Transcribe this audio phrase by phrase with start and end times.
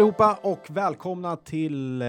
[0.00, 2.08] Allihopa och välkomna till eh,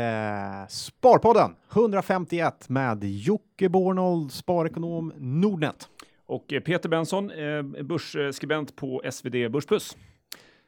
[0.69, 5.89] Sparpodden 151 med Jocke Bornold, sparekonom Nordnet.
[6.25, 9.97] Och eh, Peter Benson, eh, börsskribent på SvD Börsplus.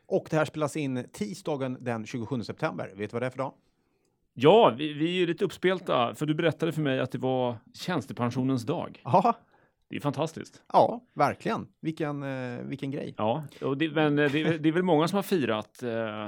[0.08, 2.92] Och det här spelas in tisdagen den 27 september.
[2.96, 3.54] Vet du vad det är för dag?
[4.34, 8.64] Ja, vi, vi är lite uppspelta, för du berättade för mig att det var tjänstepensionens
[8.64, 9.02] dag.
[9.04, 9.34] Ja,
[9.90, 10.62] Det är fantastiskt.
[10.74, 11.68] ja verkligen.
[11.82, 13.16] Vilken, eh, vilken grej.
[13.18, 16.28] Ja, och det, men eh, det, det är väl många som har firat eh,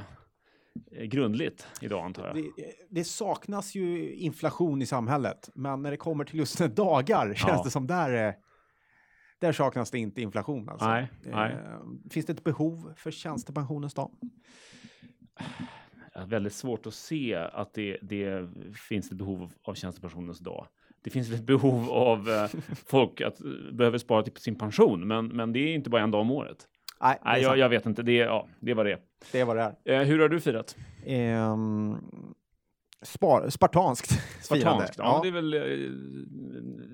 [0.92, 2.36] grundligt idag antar jag.
[2.36, 2.52] Det,
[2.90, 7.62] det saknas ju inflation i samhället, men när det kommer till just dagar känns Ja.
[7.64, 8.34] det som där, eh,
[9.40, 10.70] där saknas det inte inflation.
[10.70, 10.88] Alltså.
[10.88, 11.52] Nej, nej.
[11.54, 11.80] Eh,
[12.12, 14.12] Finns det ett behov för tjänstepensionens dag?
[16.28, 18.50] Väldigt svårt att se att det, det
[18.90, 20.68] finns ett behov av tjänstepensionens dag.
[21.04, 22.46] Det finns ett behov av eh,
[22.86, 26.12] folk att eh, behöver spara till sin pension, men, men det är inte bara en
[26.12, 26.68] dag om året.
[27.02, 28.04] Nej, Nej, jag, jag vet inte.
[28.04, 29.00] Det, ja, det var det.
[29.32, 30.02] det vad det är.
[30.02, 30.76] Eh, hur har du firat?
[31.06, 31.98] Ehm,
[33.02, 34.12] spar, spartanskt.
[34.42, 34.96] Spartanskt?
[34.98, 35.90] Ja, det är väl eh,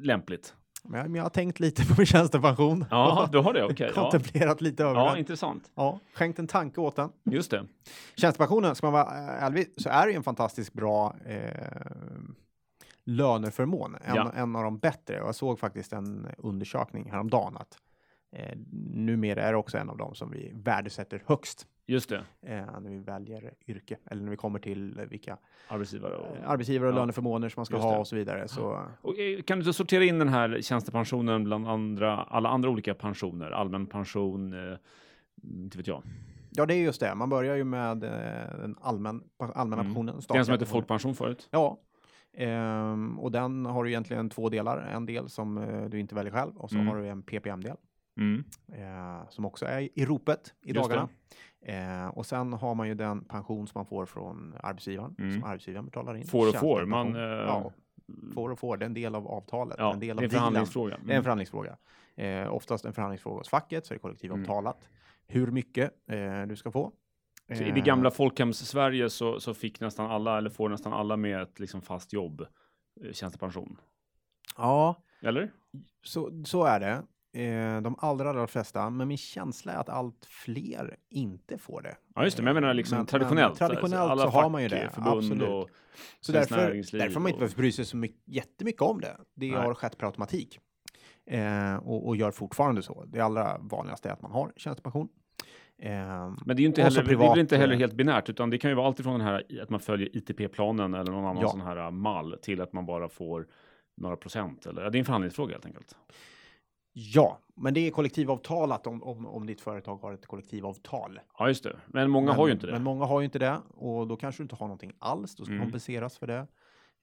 [0.05, 0.53] lämpligt.
[0.83, 2.85] Men jag, har tänkt lite på min tjänstepension.
[2.91, 3.63] Ja, du har det.
[3.63, 3.91] Okej.
[3.95, 4.01] ja.
[4.01, 5.17] Kontemplerat lite över ja, den.
[5.19, 5.71] intressant.
[5.75, 7.09] Ja, skänkt en tanke åt den.
[7.23, 7.65] Just det.
[8.15, 11.37] Tjänstepensionen, ska man vara eh, ärlig, så är det ju en fantastiskt bra eh,
[13.03, 13.95] löneförmån.
[14.01, 14.31] En, Ja.
[14.35, 15.15] en av de bättre.
[15.15, 17.77] Jag såg faktiskt en undersökning häromdagen att
[18.31, 18.57] eh,
[18.93, 22.23] numera är det också en av de som vi värdesätter högst Just det.
[22.41, 25.37] eh, när vi väljer yrke eller när vi kommer till vilka
[25.67, 26.15] Arbetsgivare.
[26.15, 26.99] Och, eh, arbetsgivare och Ja.
[26.99, 28.47] löneförmåner som man ska ha och så vidare.
[28.47, 32.93] Så, och, eh, kan du sortera in den här tjänstepensionen bland andra, alla andra olika
[32.93, 33.51] pensioner?
[33.51, 34.77] Allmän pension, eh,
[35.43, 36.03] inte vet jag.
[36.51, 37.15] ja, det är just det.
[37.15, 39.85] Man börjar ju med eh, den allmän, allmänna Mm.
[39.85, 40.15] pensionen.
[40.15, 40.65] Den som pensionen.
[40.65, 41.47] folkpension förut.
[41.51, 41.77] Ja.
[42.33, 44.77] Ehm, och den har du egentligen två delar.
[44.77, 46.87] En del som eh, du inte väljer själv och så Mm.
[46.87, 47.77] har du en PPM-del
[48.17, 48.43] Mm.
[48.73, 51.09] eh, som också är i ropet i Just dagarna.
[51.65, 55.33] Eh, och sen har man ju den pension som man får från arbetsgivaren Mm.
[55.33, 56.27] som arbetsgivaren betalar in.
[56.27, 57.71] Får och får, man, eh, ja,
[58.33, 58.77] får och får.
[58.77, 59.75] Det är en del av avtalet.
[59.79, 60.39] Ja, en det del är av en dealen.
[60.39, 60.89] förhandlingsfråga.
[60.95, 61.23] Det är en Mm.
[61.23, 61.77] förhandlingsfråga.
[62.15, 64.89] Eh, oftast en förhandlingsfråga hos facket så är det kollektivavtalat.
[65.27, 66.91] Hur mycket eh, du ska få.
[67.47, 71.41] I Eh, det gamla folkhems-Sverige så, så fick nästan alla, eller får nästan alla med
[71.41, 72.41] ett liksom fast jobb,
[73.05, 73.77] eh, tjänstepension.
[74.57, 75.51] Ja, Eller?
[76.03, 77.03] Så, så är det.
[77.33, 81.95] Eh, de allra, allra flesta, men min känsla är att allt fler inte får det.
[82.15, 82.43] Ja, just det.
[82.43, 83.59] Men jag menar liksom Men- traditionellt.
[83.59, 85.49] men traditionellt alla så har man ju det, absolut.
[85.49, 85.69] och
[86.19, 86.57] Så därför,
[86.97, 89.17] därför har man inte behövt bry sig så mycket, jättemycket om det.
[89.33, 89.59] Det Nej.
[89.61, 90.59] har skett per automatik.
[91.25, 93.05] Eh, och, och gör fortfarande så.
[93.07, 95.07] Det allra vanligaste är att man har tjänstepension.
[95.77, 98.29] Eh, Men det är ju inte heller, det privat, väl inte heller eh, helt binärt,
[98.29, 101.41] utan det kan ju vara alltifrån den här att man följer ITP-planen eller någon annan
[101.41, 101.49] Ja.
[101.49, 103.47] sån här uh, mall till att man bara får
[103.97, 104.65] några procent.
[104.65, 105.95] Eller, ja, det är en förhandlingsfråga helt enkelt.
[106.93, 111.19] Ja, men det är kollektivavtalat om, om, om ditt företag har ett kollektivavtal.
[111.37, 111.79] Ja, just det.
[111.87, 112.73] Men många men, har ju inte det.
[112.73, 115.35] Men många har ju inte det och då kanske du inte har någonting alls.
[115.35, 115.63] Då ska Mm.
[115.65, 116.47] kompenseras för det.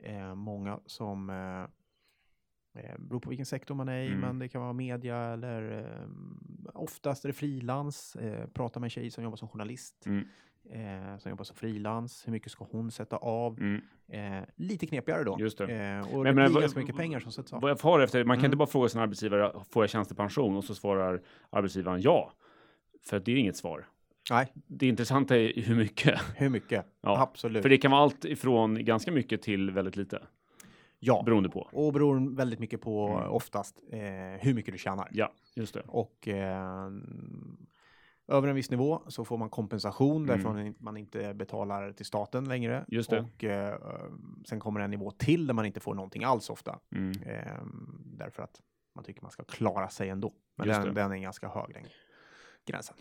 [0.03, 1.63] Eh, många som eh,
[2.85, 4.21] eh, beror på vilken sektor man är i, Mm.
[4.21, 6.09] men det kan vara media eller eh,
[6.75, 8.17] oftast är det frilans.
[8.17, 10.29] Eh, prata med en tjej som jobbar som journalist, Mm.
[10.73, 12.23] Eh, som jobbar som frilans.
[12.27, 13.59] Hur mycket ska hon sätta av?
[13.61, 13.81] Mm.
[14.09, 15.37] Eh, lite knepigare då.
[15.41, 15.65] Just det.
[15.65, 17.61] Eh, och Men- det men blir ganska mycket pengar som sätts av.
[17.61, 18.45] Vad jag får efter, man kan Mm.
[18.49, 20.57] inte bara fråga sin arbetsgivare, får jag tjänstepension?
[20.57, 21.21] Och så svarar
[21.51, 22.33] arbetsgivaren ja.
[23.07, 23.87] För det är inget svar.
[24.31, 26.21] Nej, Det intressanta är hur mycket.
[26.37, 26.87] hur mycket?
[27.01, 27.63] Ja, Absolut.
[27.63, 30.23] För det kan vara allt ifrån ganska mycket till väldigt lite,
[30.99, 31.61] ja, beroende på.
[31.73, 33.31] och beror väldigt mycket på Mm.
[33.31, 33.99] oftast eh,
[34.41, 35.09] hur mycket du tjänar.
[35.13, 35.83] Ja, just det.
[35.87, 36.91] Och eh,
[38.29, 40.27] över en viss nivå så får man kompensation Mm.
[40.27, 42.85] därför man inte betalar till staten längre.
[42.89, 43.21] Just det.
[43.21, 43.79] Och eh,
[44.45, 46.79] sen kommer en nivå till där man inte får någonting alls ofta.
[46.95, 47.13] Mm.
[47.23, 47.53] Eh,
[48.05, 48.61] därför att
[48.95, 50.33] man tycker man ska klara sig ändå.
[50.57, 51.85] Men den, den är ganska hög, den
[52.67, 52.97] gränsen.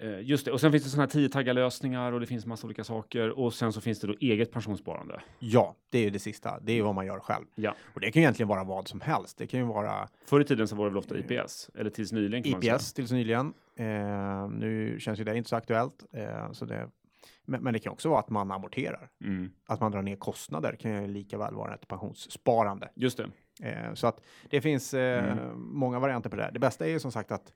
[0.00, 2.84] Eh, Just det, och sen finns det sådana här tiotaggarlösningar och det finns massa olika
[2.84, 3.38] saker.
[3.38, 5.20] Och sen så finns det då eget pensionssparande.
[5.38, 6.60] Ja, det är ju det sista.
[6.60, 7.44] Det är ju vad man gör själv.
[7.54, 7.74] Ja.
[7.94, 9.38] Och det kan ju egentligen vara vad som helst.
[9.38, 12.12] Det kan ju vara Förr i tiden så var det väl ofta IPS, eller tills
[12.12, 12.46] nyligen.
[12.64, 13.52] IPS tills nyligen.
[13.78, 16.04] Eh, nu känns ju det inte så aktuellt.
[16.12, 16.88] Eh, så det,
[17.44, 19.10] men, men det kan också vara att man amorterar.
[19.24, 19.50] Mm.
[19.66, 22.88] att man drar ner kostnader kan ju lika väl vara ett pensionssparande.
[22.94, 23.30] Just det.
[23.68, 24.20] Eh, så att
[24.50, 25.60] det finns eh, Mm.
[25.60, 26.52] många varianter på det där.
[26.52, 27.52] Det bästa är ju som sagt att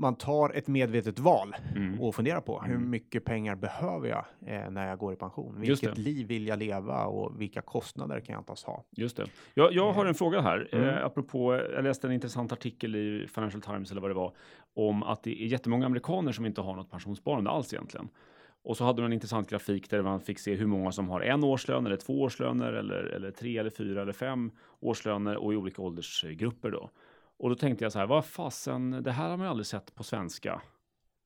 [0.00, 2.00] man tar ett medvetet val Mm.
[2.00, 2.90] och funderar på hur Mm.
[2.90, 5.54] mycket pengar behöver jag eh, när jag går i pension?
[5.60, 8.84] Vilket liv vill jag leva och vilka kostnader kan jag antas ha?
[8.90, 9.26] Just det.
[9.54, 10.68] Jag, jag har en fråga här.
[10.72, 10.88] Mm.
[10.88, 14.32] Eh, apropå, jag läste en intressant artikel i Financial Times eller vad det var
[14.74, 18.08] om att det är jättemånga amerikaner som inte har något pensionssparande alls egentligen.
[18.62, 21.20] Och så hade de en intressant grafik där man fick se hur många som har
[21.20, 25.56] en årslön eller två årslöner eller, eller tre eller fyra eller fem årslöner och i
[25.56, 26.90] olika åldersgrupper då.
[27.38, 29.94] Och då tänkte jag så här, vad fasen, det här har man ju aldrig sett
[29.94, 30.62] på svenska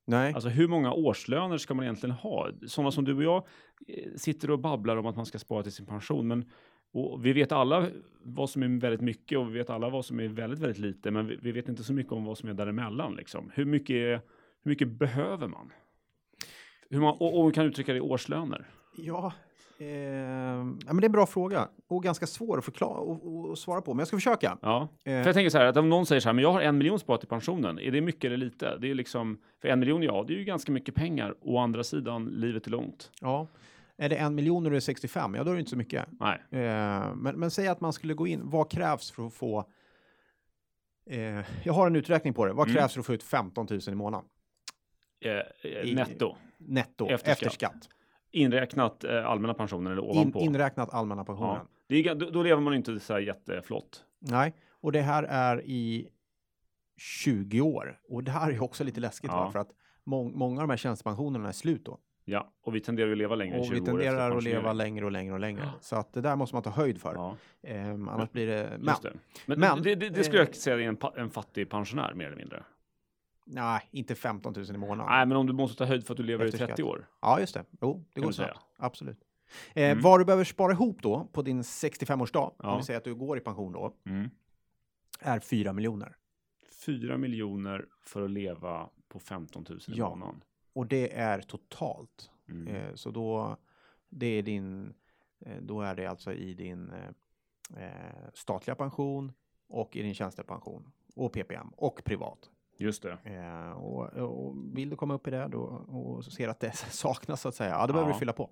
[0.05, 0.33] Nej.
[0.33, 2.49] Alltså hur många årslöner ska man egentligen ha?
[2.67, 3.47] Sådana som du och jag
[3.87, 6.51] eh, sitter och babblar om att man ska spara till sin pension, men
[7.19, 7.89] vi vet alla
[8.23, 11.11] vad som är väldigt mycket och vi vet alla vad som är väldigt, väldigt lite,
[11.11, 13.15] men vi, vi vet inte så mycket om vad som är däremellan.
[13.15, 13.51] Liksom.
[13.53, 14.23] Hur, mycket,
[14.63, 15.71] hur mycket behöver man?
[16.89, 18.69] Hur man och, och kan uttrycka det i årslöner?
[18.97, 19.33] Ja,
[19.79, 23.57] eh, ja, men det är en bra fråga och ganska svår att förklara och, och
[23.57, 24.57] svara på, men jag ska försöka.
[24.61, 26.51] Ja, Eh, för jag tänker så här att om någon säger så här, men jag
[26.51, 28.77] har en miljon sparat till pensionen, är det mycket eller lite?
[28.77, 31.35] Det är liksom, för en miljon, ja, det är ju ganska mycket pengar.
[31.41, 33.11] Å andra sidan, livet är långt.
[33.21, 33.47] ja.
[33.97, 36.05] Är det en miljon och du är 65, ja då är det inte så mycket.
[36.19, 39.65] Nej, Eh, men, men säg att man skulle gå in, vad krävs för att få
[41.09, 42.53] eh, jag har en uträkning på det.
[42.53, 42.75] Vad Mm.
[42.79, 44.25] krävs för att få ut 15 000 i månaden?
[45.25, 45.31] eh,
[45.71, 46.35] eh, I- netto.
[46.57, 47.89] Netto, efter, skatt.
[48.33, 50.39] Inräknat eh, allmänna pensionen eller In, ovanpå.
[50.39, 51.59] inräknat allmänna pensionen.
[51.87, 51.95] ja.
[51.95, 54.05] är, då, då lever man inte så här jätteflott.
[54.19, 56.09] Nej, och det här är i
[56.97, 57.99] 20 år.
[58.09, 59.43] Och det här är också lite läskigt Ja.
[59.45, 59.51] va?
[59.51, 59.69] för att
[60.03, 61.99] må många av de här tjänstepensionerna är slut då.
[62.25, 64.43] Ja, och vi tenderar att leva längre än Och 20 vi år efter tenderar att
[64.43, 65.61] leva längre och längre och längre.
[65.63, 65.71] Ja.
[65.81, 67.13] Så att det där måste man ta höjd för.
[67.15, 68.69] Ja, Ehm, annars blir det...
[68.79, 69.13] Men, det.
[69.45, 72.37] Men, men, det, det, det skulle jag säga är en, en fattig pensionär mer eller
[72.37, 72.63] mindre.
[73.45, 75.11] Nej, inte 15 000 i månaden.
[75.11, 76.85] Nej, men om du måste ta höjd för att du lever i Efter 30 skatt.
[76.85, 77.07] år.
[77.21, 77.65] Ja, just det.
[77.81, 78.59] Jo, det Kan går snabbt.
[78.77, 79.17] Absolut.
[79.73, 80.01] Eh, Mm.
[80.03, 82.71] Vad du behöver spara ihop då på din 65-årsdag, Ja.
[82.71, 84.29] om vi säger att du går i pension då, Mm.
[85.19, 86.15] är 4 miljoner.
[86.85, 90.09] 4 miljoner för att leva på 15 000 i Ja.
[90.09, 90.43] månaden.
[90.73, 92.29] Och det är totalt.
[92.49, 92.67] Mm.
[92.67, 93.57] Eh, så då,
[94.09, 94.93] det är din,
[95.45, 99.31] eh, då är det alltså i din eh, eh, statliga pension
[99.67, 102.49] och i din tjänstepension och PPM och privat.
[102.77, 103.17] Just det.
[103.23, 107.41] Eh, och, och vill du komma upp i det då och ser att det saknas
[107.41, 108.15] så att säga, ja då behöver Ja.
[108.15, 108.49] du fylla på.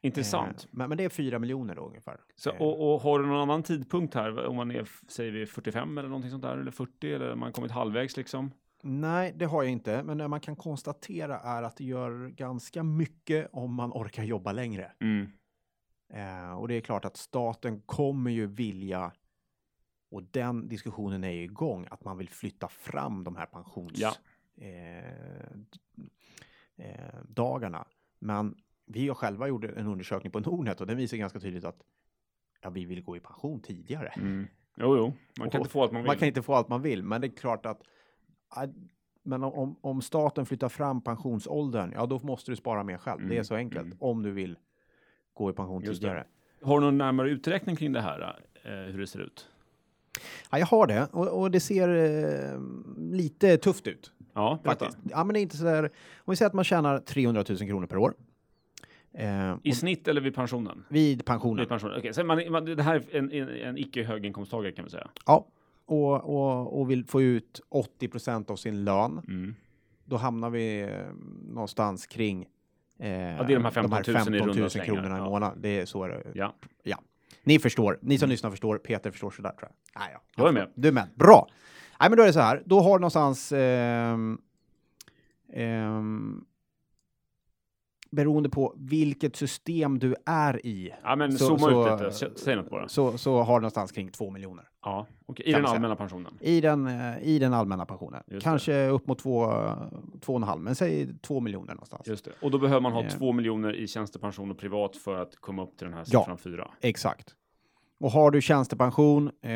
[0.00, 0.64] Intressant.
[0.64, 2.20] Eh, men, men det är 4 miljoner då ungefär.
[2.36, 4.46] Så, Eh, och, och har du någon annan tidpunkt här?
[4.46, 7.70] Om man är, säger vi 45 eller någonting sånt där, eller 40, eller man kommit
[7.70, 8.50] halvvägs liksom?
[8.82, 12.82] Nej, det har jag inte, men det man kan konstatera är att det gör ganska
[12.82, 14.92] mycket om man orkar jobba längre.
[15.00, 15.26] Mm.
[16.14, 19.12] Eh, och det är klart att staten kommer ju vilja,
[20.10, 23.92] och den diskussionen är ju igång, att man vill flytta fram de här pensions...
[23.98, 24.12] Ja.
[24.56, 25.50] Eh,
[26.76, 27.84] eh.
[28.18, 28.54] Men
[28.86, 31.82] vi har själva gjort en undersökning på Nordnet och den visar ganska tydligt att
[32.62, 34.08] ja, vi vill gå i pension tidigare.
[34.08, 34.46] Mm.
[34.76, 36.06] Jo, jo, man kan Och- inte få allt man vill.
[36.06, 37.82] Man kan inte få allt man vill, men det är klart att
[39.22, 43.20] men om, om staten flyttar fram pensionsåldern, ja då måste du spara mer själv.
[43.20, 43.84] Det är Mm, så enkelt.
[43.86, 43.98] mm.
[44.00, 44.58] Om du vill
[45.34, 46.08] gå i pension Just det.
[46.08, 46.26] tidigare.
[46.62, 49.48] Har du någon närmare uträkning kring det här, eh, hur det ser ut?
[50.50, 52.60] Ja, jag har det och, och det ser eh,
[52.98, 54.98] lite tufft ut Ja, faktiskt.
[55.10, 55.84] Ja, men det är inte så där.
[55.84, 58.14] Om vi säger att man tjänar 300 000 kronor per år.
[59.12, 60.84] Eh, I snitt eller vid pensionen?
[60.88, 61.56] vid pensionen.
[61.58, 61.98] Vid pensionen.
[61.98, 65.08] Okej, så man, man, det här är en, en, en icke höginkomsttagare kan vi säga.
[65.26, 65.46] Ja,
[65.86, 69.20] och, och, och vill få ut 80 procent av sin lön.
[69.28, 69.54] Mm.
[70.04, 70.88] Då hamnar vi eh,
[71.48, 72.46] någonstans kring
[72.98, 74.86] eh, Ja, det är de här 15 000 i 15 000 runda slängar.
[74.86, 75.24] kronorna i Ja.
[75.24, 75.58] månaden.
[75.62, 76.22] Det är så är det.
[76.34, 76.54] Ja,
[77.46, 80.02] Ni förstår, ni som lyssnar förstår, Peter förstår sådär tror jag.
[80.02, 80.22] Ah, ja.
[80.36, 80.68] jag är med.
[80.74, 81.48] Du är med, bra!
[82.00, 84.38] Nej men då är det så här, då har någonstans ehm,
[85.52, 86.44] ehm,
[88.10, 92.10] beroende på vilket system du är i Ja, men Så- zooma så- ut lite.
[92.26, 92.88] Sä- Säg något bara.
[92.88, 94.68] så, så har du någonstans kring 2 miljoner.
[94.82, 95.46] Ja, okej.
[95.46, 96.38] I den allmänna pensionen.
[96.40, 98.22] I den, eh, I den allmänna pensionen.
[98.26, 102.06] Just Kanske upp mot 2,5, men säg 2 miljoner någonstans.
[102.06, 102.30] Just det.
[102.42, 103.08] Och då behöver man ha Eh.
[103.08, 106.20] två miljoner i tjänstepension och privat för att komma upp till den här Ja.
[106.20, 106.70] siffran fyra.
[106.80, 107.34] Exakt.
[108.00, 109.52] Och har du tjänstepension, eh,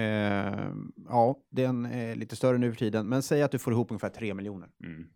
[1.08, 4.08] ja, den är lite större nu för tiden, men säg att du får ihop ungefär
[4.08, 4.68] 3 miljoner.
[4.84, 5.06] Mm.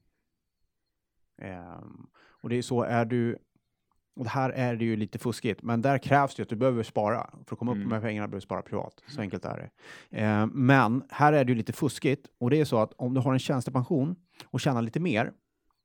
[1.42, 2.06] Ehm,
[2.44, 3.38] och det är så, är du,
[4.16, 7.30] och här är det ju lite fuskigt, men där krävs det att du behöver spara.
[7.46, 7.88] För att komma upp Mm.
[7.88, 9.02] med pengarna behöver du spara privat.
[9.06, 9.70] Så enkelt är det.
[10.18, 13.20] Ehm, men här är det ju lite fuskigt, och det är så att om du
[13.20, 15.32] har en tjänstepension och tjänar lite mer,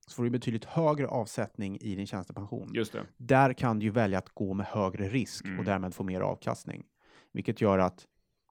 [0.07, 2.71] så får du betydligt högre avsättning i din tjänstepension.
[2.73, 3.05] Just det.
[3.17, 5.59] Där kan du ju välja att gå med högre risk Mm.
[5.59, 6.83] och därmed få mer avkastning.
[7.33, 8.05] Vilket gör att,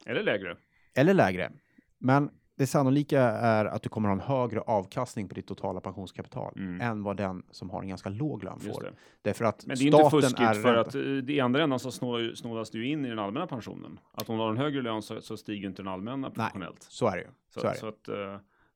[0.07, 0.57] Eller lägre.
[0.95, 1.53] eller lägre,
[1.99, 6.53] men det sannolika är att du kommer ha en högre avkastning på ditt totala pensionskapital
[6.57, 6.81] Mm.
[6.81, 8.93] än vad den som har en ganska låg lön får.
[9.23, 11.03] Därför att Men det är inte fuskigt är för att eh,
[11.37, 11.91] i andra änden så
[12.35, 13.99] snålas du in i den allmänna pensionen.
[14.13, 16.83] Att om du har en högre lön så, så stiger inte den allmänna proportionellt.
[16.83, 17.29] Så är det ju.
[17.55, 17.79] Så, Så är det.
[17.79, 18.15] så att eh,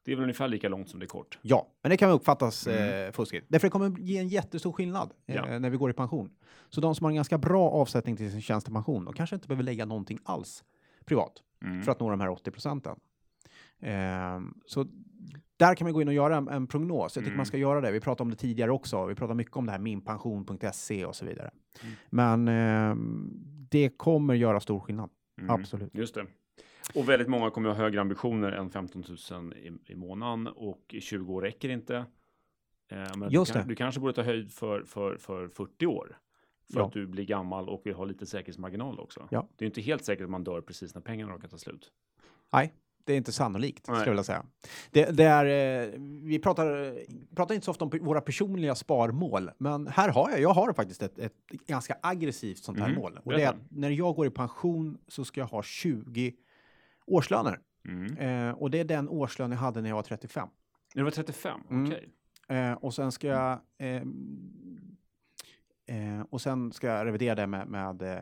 [0.05, 1.39] det är väl ungefär lika långt som det är kort.
[1.43, 3.07] Ja, men det kan uppfattas Mm.
[3.07, 3.47] eh, fuskigt.
[3.49, 5.59] Därför det kommer ge en jättestor skillnad eh, Ja.
[5.59, 6.31] när vi går i pension.
[6.69, 9.63] Så de som har en ganska bra avsättning till sin tjänstepension, de kanske inte behöver
[9.65, 10.65] lägga någonting alls
[11.05, 11.33] privat
[11.65, 11.83] Mm.
[11.83, 12.97] för att nå de här 80 procenten.
[13.83, 14.87] Ehm, så
[15.57, 17.17] där kan man gå in och göra en, en prognos.
[17.17, 17.37] Jag tycker Mm.
[17.37, 17.93] man ska göra det.
[17.93, 19.07] Vi pratade om det tidigare också.
[19.07, 21.51] Vi pratade mycket om det här minpension.se och så vidare.
[21.83, 21.95] Mm.
[22.11, 23.31] Men ehm,
[23.71, 25.11] det kommer göra stor skillnad.
[25.41, 25.51] Mm.
[25.51, 25.95] Absolut.
[25.95, 26.27] Just det.
[26.95, 31.35] Och väldigt många kommer ha högre ambitioner än 15 000 i, i månaden och 20
[31.35, 31.97] år räcker inte.
[32.93, 33.73] Eh, men Just du, kan, det.
[33.73, 36.19] du kanske borde ta höjd för, för, för 40 år.
[36.73, 36.87] För Ja.
[36.87, 39.29] att du blir gammal och vill ha lite säkerhetsmarginal också.
[39.31, 39.49] Ja.
[39.57, 41.93] Det är inte helt säkert att man dör precis när pengarna råkar ta slut.
[42.53, 42.73] Nej,
[43.05, 43.97] det är inte sannolikt, Nej.
[43.97, 44.45] skulle jag vilja säga.
[44.91, 45.45] Det, det är,
[45.85, 46.97] eh, vi pratar,
[47.37, 51.03] pratar inte så ofta om våra personliga sparmål, men här har jag, jag har faktiskt
[51.03, 51.35] ett, ett
[51.67, 52.97] ganska aggressivt sånt här Mhm.
[52.99, 53.21] mål.
[53.25, 56.33] Och det är att när jag går i pension så ska jag ha 20
[57.07, 57.61] årslöner.
[57.89, 58.17] Mm.
[58.49, 60.49] Eh, och det är den årslön jag hade när jag var 35.
[60.95, 61.61] När du var 35?
[61.71, 61.87] Mm.
[61.87, 62.09] Okej.
[62.49, 64.03] Eh, och sen ska jag eh,
[65.87, 68.19] eh, och sen ska jag revidera det med, med eh,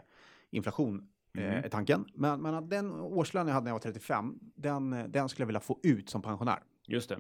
[0.51, 1.09] inflation.
[1.35, 1.65] Eh, Mm.
[1.65, 2.05] är tanken.
[2.15, 5.43] Men, men att den årslön jag hade när jag var 35, den, eh, den skulle
[5.43, 6.59] jag vilja få ut som pensionär.
[6.87, 7.19] Just det.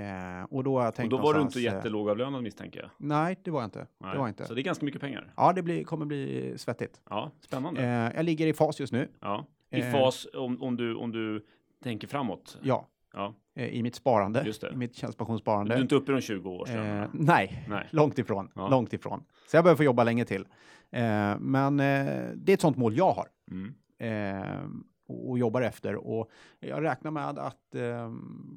[0.00, 2.90] Eh, och då har jag Och tänkt då var du inte eh, jättelågavlönad misstänker jag.
[2.98, 3.86] Nej, det var jag inte.
[3.98, 4.12] Nej.
[4.12, 4.44] Det var inte.
[4.46, 5.32] Så det är ganska mycket pengar.
[5.36, 7.00] Ja, det blir, kommer bli svettigt.
[7.10, 7.82] Ja, spännande.
[7.82, 9.08] Eh, jag ligger i fas just nu.
[9.20, 9.46] ja.
[9.70, 11.46] I eh, fas om, om, du, om du
[11.82, 12.58] tänker framåt.
[12.62, 13.34] Ja, Ja.
[13.54, 14.40] eh, i mitt sparande.
[14.72, 15.74] I mitt Du tjänstepensionssparande.
[15.74, 17.88] är inte uppe i de 20 år Eh, nej, Nej.
[17.90, 18.48] långt ifrån.
[18.54, 18.68] Ja.
[18.68, 19.24] Långt ifrån.
[19.50, 20.46] Så jag behöver få jobba länge till.
[20.90, 23.28] Eh, men eh, det är ett sånt mål jag har.
[23.50, 23.74] Mm.
[23.98, 24.64] eh,
[25.06, 25.94] och, och jobbar efter.
[25.94, 26.30] Och
[26.60, 27.82] jag räknar med att eh,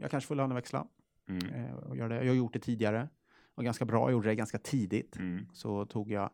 [0.02, 0.88] jag kanske får löneväxla.
[1.30, 1.74] Mm.
[1.76, 2.16] Och gör det.
[2.16, 3.10] Jag har gjort det tidigare.
[3.56, 4.00] Och ganska bra.
[4.02, 5.16] Jag gjorde det ganska tidigt.
[5.18, 5.46] Mm.
[5.54, 6.30] Så tog jag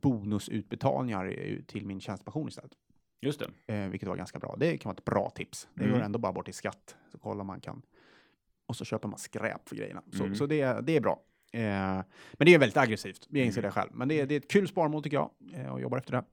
[0.00, 2.72] bonusutbetalningar till min tjänstepension istället.
[3.20, 3.74] Just det.
[3.74, 4.56] Eh, vilket var ganska bra.
[4.58, 5.68] Det kan vara ett bra tips.
[5.74, 5.94] Det Mm.
[5.98, 6.96] går ändå bara bort i skatt.
[7.12, 7.82] Så kollar man kan.
[8.66, 10.02] Och så köper man skräp för grejerna.
[10.12, 10.34] Så, Mm.
[10.34, 11.20] så det, det är bra.
[11.52, 12.04] Eh, men
[12.38, 13.26] det är väldigt aggressivt.
[13.30, 13.68] Jag inser Mm.
[13.68, 13.90] det själv.
[13.94, 15.30] Men det är, det är ett kul sparmål tycker jag.
[15.52, 16.24] Eh, och jobbar efter det.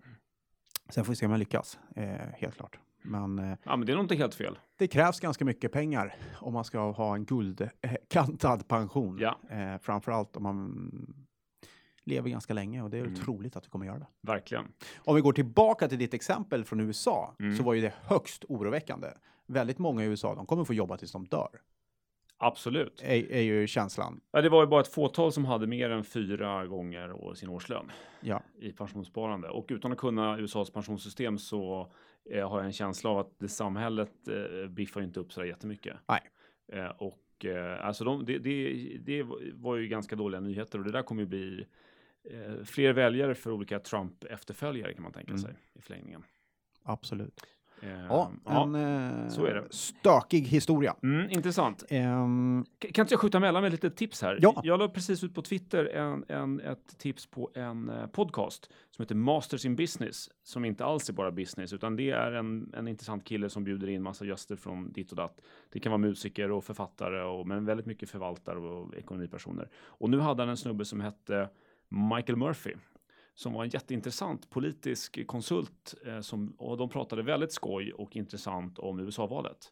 [0.90, 1.80] Sen får vi se om jag lyckas.
[1.96, 2.04] Eh,
[2.38, 2.80] helt klart.
[3.02, 4.60] Men eh, Ja, men det är nog inte helt fel.
[4.78, 9.18] det krävs ganska mycket pengar om man ska ha en guldkantad pension.
[9.22, 9.38] Ja.
[9.50, 11.27] Eh, framförallt om man
[12.08, 13.16] lever ganska länge och det är Mm.
[13.16, 14.08] troligt att du kommer göra det.
[14.22, 14.66] Verkligen.
[15.06, 17.56] Om vi går tillbaka till ditt exempel från USA Mm.
[17.56, 19.08] så var ju det högst oroväckande.
[19.48, 21.50] Väldigt många i USA, de kommer få jobba tills de dör.
[22.40, 23.02] Absolut.
[23.06, 24.20] Är, är ju känslan.
[24.32, 27.92] Ja, det var ju bara ett fåtal som hade mer än fyra gånger sin årslön
[28.22, 29.50] Ja, i pensionssparande.
[29.50, 31.92] Och utan att kunna USAs pensionssystem så
[32.32, 35.48] eh, har jag en känsla av att det samhället eh, biffar inte upp så där
[35.48, 35.98] jättemycket.
[36.08, 36.22] Nej.
[36.74, 38.74] Eh, och eh, alltså de, det, det,
[39.06, 39.24] det
[39.54, 41.68] var ju ganska dåliga nyheter och det där kommer ju bli
[42.32, 45.42] eh, fler väljare för olika Trump-efterföljare kan man tänka Mm.
[45.42, 46.24] sig i förlängningen.
[46.84, 47.42] absolut.
[47.82, 48.64] Eh, Ja, ja.
[48.64, 49.64] en eh, så är det.
[49.70, 50.96] stökig historia.
[51.04, 51.84] Mm, intressant.
[51.90, 54.40] K- Kan inte jag skjuta mellan med lite tips här?
[54.42, 54.62] Ja.
[54.64, 59.04] Jag la precis ut på Twitter en, en, ett tips på en eh, podcast som
[59.04, 62.88] heter Masters in Business, som inte alls är bara business, utan det är en, en
[62.88, 65.42] intressant kille som bjuder in massa gäster från ditt och datt.
[65.70, 69.70] Det kan vara musiker och författare, och, men väldigt mycket förvaltare och ekonomipersoner.
[69.76, 71.50] Och nu hade han en snubbe som hette
[71.90, 72.74] Michael Murphy,
[73.34, 78.80] som var en jätteintressant politisk konsult, eh, som, och de pratade väldigt skoj och intressant
[78.80, 79.72] om USA-valet.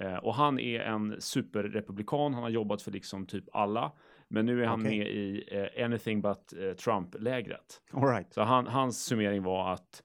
[0.00, 2.34] Eh, och han är en superrepublikan.
[2.34, 3.92] Han har jobbat för liksom typ alla,
[4.28, 4.98] men nu är han Okej.
[4.98, 7.80] med i eh, anything but eh, Trump-lägret.
[7.92, 8.32] right.
[8.32, 10.02] Så han, hans summering var att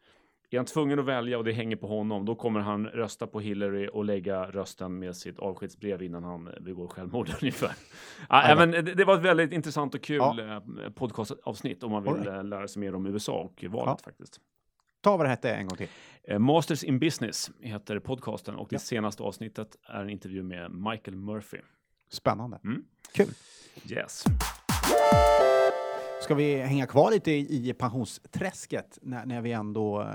[0.50, 3.40] är han tvungen att välja och det hänger på honom, då kommer han rösta på
[3.40, 7.72] Hillary och lägga rösten med sitt avskedsbrev innan han begår självmord ungefär.
[8.30, 10.42] Ja, men det, var ett väldigt intressant och kul Ja.
[10.84, 14.40] eh, podcastavsnitt om man vill All eh, lära sig mer om USA och valet faktiskt.
[15.02, 15.88] Ta vad det hette en gång till.
[16.24, 18.80] Eh, Masters in Business heter podcasten och det Ja.
[18.80, 21.58] senaste avsnittet är en intervju med Michael Murphy.
[22.10, 22.60] Spännande.
[22.64, 22.84] Mm.
[23.14, 23.28] Kul.
[23.92, 24.24] Yes.
[26.28, 30.08] Ska vi hänga kvar lite i, i pensionsträsket när, när vi ändå, eh,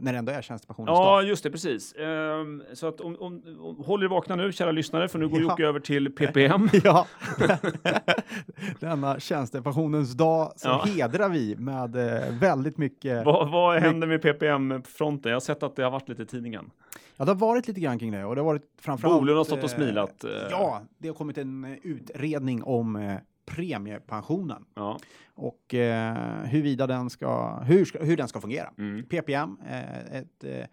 [0.00, 1.24] när det ändå är tjänstepensionens Ja, dag?
[1.24, 1.94] just det, precis.
[1.94, 5.40] Ehm, så att om, om, om, håll er vakna nu, kära lyssnare, för nu går
[5.40, 5.46] Ja.
[5.50, 6.68] Jocke över till PPM.
[6.84, 7.06] Ja,
[8.80, 10.84] denna tjänstepensionens dag så Ja.
[10.86, 13.24] hedrar vi med eh, väldigt mycket.
[13.26, 15.30] vad, vad händer med PPM-fronten?
[15.30, 16.70] Jag har sett att det har varit lite i tidningen.
[17.16, 19.20] Ja, det har varit lite grann kring det och det har varit framförallt.
[19.20, 20.24] Bolund har stått och eh, smilat.
[20.24, 23.14] eh, Ja, det har kommit en eh, utredning om eh,
[23.46, 24.98] premiepensionen ja.
[25.34, 28.70] och eh, huruvida den ska, hur, ska, hur den ska fungera.
[28.78, 29.04] Mm.
[29.04, 30.66] PPM, eh, ett eh,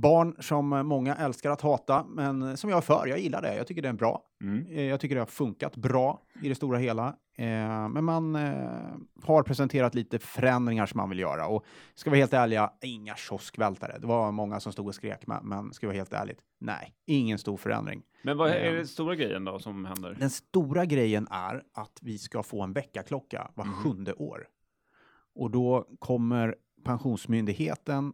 [0.00, 3.06] barn som många älskar att hata, men som jag är för.
[3.06, 3.56] Jag gillar det.
[3.56, 4.22] Jag tycker det är bra.
[4.42, 4.66] Mm.
[4.66, 7.06] Eh, Jag tycker det har funkat bra i det stora hela.
[7.36, 8.52] Eh, Men man eh,
[9.22, 11.46] har presenterat lite förändringar som man vill göra.
[11.46, 13.98] Och ska vi vara helt ärliga, inga kioskvältare.
[14.00, 17.56] Det var många som stod och skrek, men- ska vara helt ärligt, nej, ingen stor
[17.56, 18.02] förändring.
[18.22, 20.16] Men vad är den stora grejen då som händer?
[20.20, 23.74] Den stora grejen är att vi ska få en väckarklocka var Mhm.
[23.74, 24.46] sjunde år.
[25.34, 28.12] Och då kommer Pensionsmyndigheten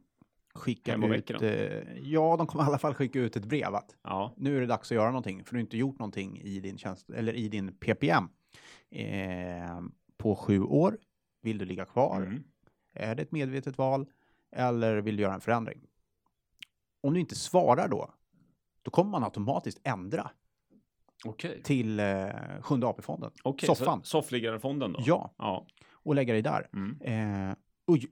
[0.58, 3.74] skicka Hem och ut, eh, ja, de kommer i alla fall skicka ut ett brev
[3.74, 4.34] att Ja.
[4.36, 6.78] nu är det dags att göra någonting, för du har inte gjort någonting i din
[6.78, 8.28] tjänst eller i din PPM
[8.90, 9.80] eh,
[10.16, 10.98] på sju år.
[11.42, 12.16] Vill du ligga kvar?
[12.22, 12.42] Mm.
[12.94, 14.06] Är det ett medvetet val
[14.52, 15.80] eller vill du göra en förändring?
[17.00, 18.10] Om du inte svarar då,
[18.82, 20.30] då kommer man automatiskt ändra
[21.24, 21.62] Okej.
[21.62, 22.28] till eh,
[22.60, 23.30] Sjunde AP-fonden.
[23.42, 24.00] Okej, Soffan.
[24.02, 25.00] så Soffliggarfonden då?
[25.02, 25.66] Ja, ja.
[25.90, 26.68] och lägga det där.
[26.72, 27.00] Mm.
[27.50, 28.06] Eh, oj,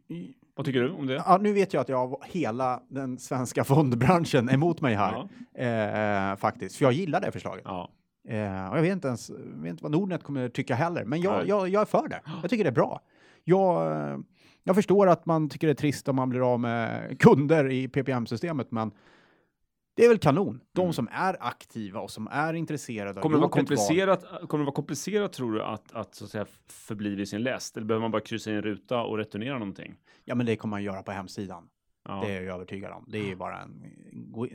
[0.57, 1.15] Vad tycker du om det?
[1.15, 5.29] ja, nu vet jag att jag har hela den svenska fondbranschen emot mig här.
[5.55, 6.31] Ja.
[6.33, 7.63] Eh, faktiskt, för jag gillar det förslaget.
[7.65, 7.91] ja.
[8.29, 11.49] Eh, och jag vet inte ens vet inte vad Nordnet kommer tycka heller, men jag,
[11.49, 12.21] jag, jag är för det.
[12.43, 13.01] Jag tycker det är bra.
[13.45, 14.19] Jag, eh,
[14.65, 17.89] jag förstår att man tycker det är trist om man blir av med kunder i
[17.89, 18.91] PPM-systemet, men
[19.97, 20.61] det är väl kanon.
[20.73, 20.93] De Mm.
[20.93, 25.33] som är aktiva och som är intresserade Kommer det, vara komplicerat, kommer det vara komplicerat
[25.33, 27.76] tror du att, att, så att säga, förbli vid sin läst?
[27.76, 29.97] Eller behöver man bara kryssa i en ruta och returnera någonting?
[30.25, 31.69] Ja, men det kommer man göra på hemsidan.
[32.09, 32.23] Ja.
[32.26, 33.05] Det är jag övertygad om.
[33.09, 33.85] Det är ju bara en...
[34.12, 34.49] Gå,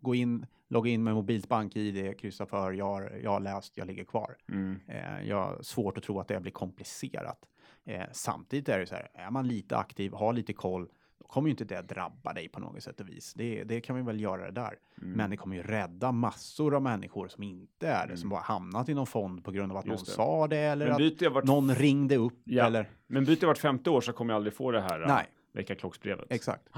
[0.00, 3.86] gå in, logga in med mobilt bank-id, kryssa för, jag har, jag har läst, jag
[3.86, 4.36] ligger kvar.
[4.48, 4.80] Mm.
[4.88, 7.38] Eh, jag har svårt att tro att det blir komplicerat.
[7.84, 10.88] Eh, samtidigt är det så här, är man lite aktiv, har lite koll,
[11.30, 13.34] kommer ju inte det drabba dig på något sätt och vis.
[13.34, 14.74] Det, det kan vi väl göra det där.
[15.02, 15.12] Mm.
[15.12, 18.30] Men det kommer ju rädda massor av människor som inte är det, som Mm.
[18.30, 20.10] bara hamnat i någon fond på grund av att Just någon det.
[20.10, 22.66] sa det eller att jag vart, någon ringde upp Ja.
[22.66, 22.88] eller...
[23.06, 26.26] men byter jag vart femte år så kommer jag aldrig få det här Nej, väckarklocksbrevet.
[26.30, 26.68] exakt.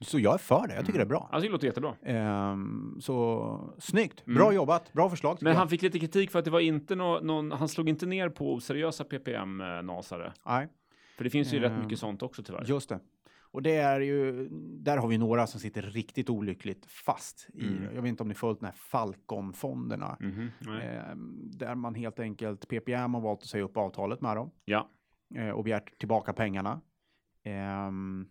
[0.00, 1.28] Så jag är för det, jag tycker det är bra.
[1.32, 1.94] Alltså, det låter jättebra.
[2.02, 4.36] Ehm, så snyggt, Mm.
[4.38, 5.36] bra jobbat, bra förslag.
[5.36, 5.58] tycker Men jag.
[5.58, 8.28] han fick lite kritik för att det var inte nå- någon, han slog inte ner
[8.28, 10.32] på oseriösa PPM-nasare.
[10.46, 10.68] Nej,
[11.16, 12.64] För det finns ju rätt Ehm, mycket sånt också tyvärr.
[12.66, 12.98] just det.
[13.50, 14.48] Och det är ju,
[14.80, 17.94] där har vi några som sitter riktigt olyckligt fast i, Mm.
[17.94, 20.16] jag vet inte om ni följt de här Falcon-fonderna.
[20.20, 20.86] Mhm, nej.
[20.86, 24.90] Ehm, där man helt enkelt, PPM har valt att säga upp avtalet med dem Ja.
[25.34, 26.80] eh, och begärt tillbaka pengarna.
[27.42, 28.28] Ehm,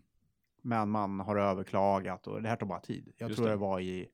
[0.61, 3.13] men man har överklagat och det här tar bara tid.
[3.17, 3.53] Jag Just tror det.
[3.53, 3.57] det.
[3.57, 4.07] var i,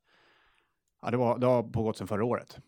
[1.01, 2.59] ja det, var, det har pågått sedan förra året.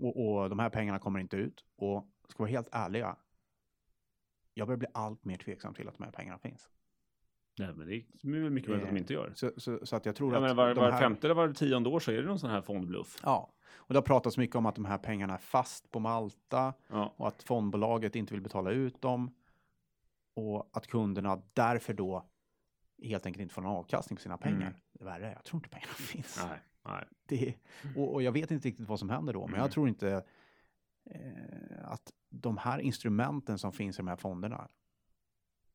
[0.00, 1.64] Och, och de här pengarna kommer inte ut.
[1.76, 3.16] Och ska vara helt ärliga,
[4.54, 6.68] jag börjar bli allt mer tveksam till att de här pengarna finns.
[7.58, 9.32] Nej, men det är väl mycket möjligt att de Eh, inte gör.
[9.34, 11.52] Så, så, så att jag tror Jag att menar, var, var här, femte eller var
[11.52, 13.16] tionde år så är det någon sån här fondbluff.
[13.22, 16.74] Ja, och det har pratats mycket om att de här pengarna är fast på Malta
[16.88, 17.14] Ja.
[17.16, 19.34] och att fondbolaget inte vill betala ut dem.
[20.34, 22.26] Och att kunderna därför då
[23.02, 24.60] helt enkelt inte får någon avkastning på sina pengar.
[24.60, 24.72] Mm.
[24.92, 26.44] Det är värre, jag tror inte pengarna finns.
[26.48, 27.04] Nej, nej.
[27.26, 27.54] Det,
[27.96, 29.60] och, och jag vet inte riktigt vad som händer då, men Mm.
[29.60, 30.24] jag tror inte
[31.10, 34.68] eh, att de här instrumenten som finns i de här fonderna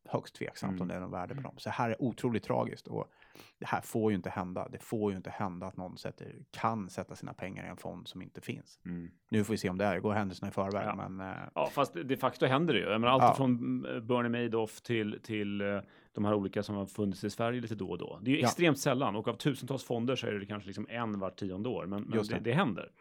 [0.09, 0.81] högst tveksamt Mm.
[0.81, 1.53] om det är någon värde på dem.
[1.57, 3.11] Så det här är otroligt tragiskt och
[3.59, 4.67] det här får ju inte hända.
[4.71, 8.07] Det får ju inte hända att någon sätter, kan sätta sina pengar i en fond
[8.07, 8.79] som inte finns.
[8.85, 9.11] Mm.
[9.29, 10.95] Nu får vi se om det är, går händelserna i förväg, Ja.
[11.07, 12.85] men eh, Ja, fast de facto händer det ju.
[12.85, 13.33] Jag menar, allt Ja.
[13.35, 13.51] från
[13.85, 15.79] mm, Bernie Madoff till, till eh,
[16.13, 18.19] de här olika som har funnits i Sverige lite då och då.
[18.21, 18.47] Det är ju Ja.
[18.47, 21.85] extremt sällan och av tusentals fonder så är det kanske liksom en var tionde år.
[21.85, 22.33] Men, men det.
[22.33, 22.39] det.
[22.39, 22.91] Det, händer.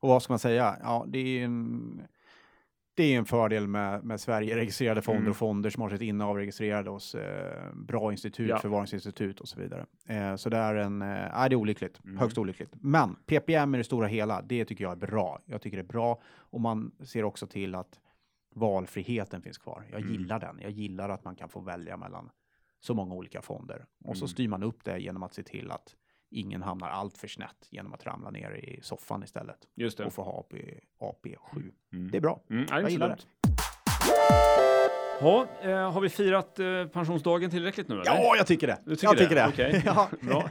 [0.00, 0.76] Och vad ska man säga?
[0.82, 2.02] Ja, det är en,
[2.94, 5.30] det är en fördel med, med Sverige-registrerade fonder Mm.
[5.30, 8.58] och fonder som har sitt innehav registrerade hos eh, bra institut, Ja.
[8.58, 9.86] förvaringsinstitut och så vidare.
[10.06, 12.18] Eh, så det är en, eh, det är olyckligt, Mm.
[12.18, 12.70] högst olyckligt.
[12.80, 15.40] Men PPM i det stora hela, det tycker jag är bra.
[15.46, 18.00] Jag tycker det är bra och man ser också till att
[18.54, 19.86] valfriheten finns kvar.
[19.90, 20.12] Jag Mm.
[20.12, 20.58] gillar den.
[20.62, 22.30] Jag gillar att man kan få välja mellan
[22.80, 23.84] så många olika fonder.
[24.04, 24.28] Och så Mm.
[24.28, 25.96] styr man upp det genom att se till att
[26.30, 30.04] ingen hamnar allt för snett genom att ramla ner i soffan istället Just det.
[30.04, 30.56] och få ha AP,
[31.00, 31.36] AP7.
[31.92, 32.10] Mm.
[32.10, 32.40] Det är bra.
[32.50, 33.18] Mm, det Jag gillar dumt.
[35.20, 37.94] Ja, eh, har vi firat eh, pensionsdagen tillräckligt nu?
[37.94, 38.04] Eller?
[38.06, 38.78] Ja, jag tycker det.
[38.84, 39.22] Du tycker jag det?
[39.22, 39.48] tycker det.
[39.48, 39.82] Okej.
[39.86, 40.08] ja.
[40.20, 40.50] Bra.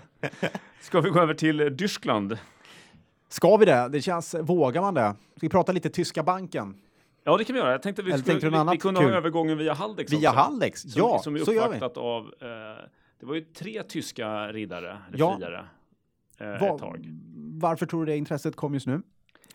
[0.81, 2.37] Ska vi gå över till eh, Tyskland?
[3.29, 3.89] Ska vi det?
[3.91, 5.15] Det känns, vågar man det?
[5.35, 6.75] Ska vi prata lite tyska banken?
[7.23, 7.71] Ja, det kan vi göra.
[7.71, 9.09] Jag tänkte vi, Eller skulle, vi, vi kunde kul?
[9.09, 10.41] ha övergången via Haldex Via också.
[10.41, 10.81] Haldex?
[10.81, 11.99] Som, ja, som är så gör vi.
[12.01, 12.85] av, eh,
[13.19, 15.35] det var ju tre tyska riddare, eller Ja.
[15.37, 15.65] friare,
[16.37, 17.05] eh, Va- ett tag.
[17.61, 19.01] Varför tror du det intresset kom just nu?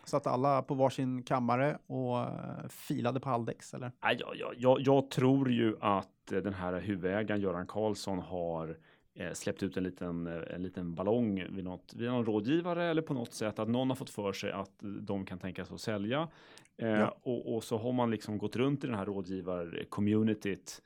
[0.05, 3.93] Satt alla på varsin kammare och eh, filade på Haldex, eller?
[4.03, 8.77] Nej, jag, jag, jag, jag tror ju att eh, den här huvudägaren Göran Karlsson har
[9.15, 13.03] eh, släppt ut en liten, eh, en liten ballong vid, något, vid någon rådgivare eller
[13.03, 15.81] på något sätt att någon har fått för sig att de kan tänka sig att
[15.81, 16.29] sälja.
[16.77, 17.17] Eh, Ja.
[17.23, 20.81] och, och så har man liksom gått runt i den här rådgivar-communityt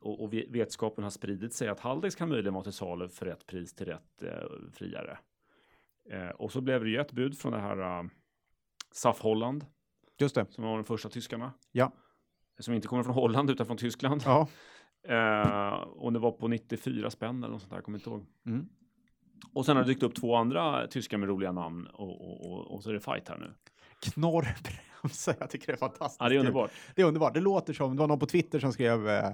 [0.00, 3.26] och, och ve- vetskapen har spridit sig att Haldex kan möjligen vara till salu för
[3.26, 5.18] rätt pris till rätt eh, friare.
[6.10, 8.10] Eh, och så blev det ju ett bud från det här uh,
[8.92, 9.66] SAF Holland
[10.18, 10.46] Just det.
[10.50, 11.52] som var de första tyskarna.
[11.72, 11.92] Ja.
[12.58, 14.22] Som inte kommer från Holland utan från Tyskland.
[14.24, 14.48] Ja.
[15.08, 18.26] Eh, och det var på 94 spänn eller något sånt där, jag kommer inte ihåg.
[18.46, 18.68] Mm.
[19.52, 22.74] Och sen har det dykt upp två andra tyskar med roliga namn och, och, och,
[22.74, 23.54] och så är det fight här nu.
[25.08, 26.16] Knorrbremse, jag tycker det är fantastiskt.
[26.20, 26.46] Ja, det är kul.
[26.46, 26.70] underbart.
[26.94, 27.34] Det är underbart.
[27.34, 29.26] Det låter som, det var någon på Twitter som skrev eh,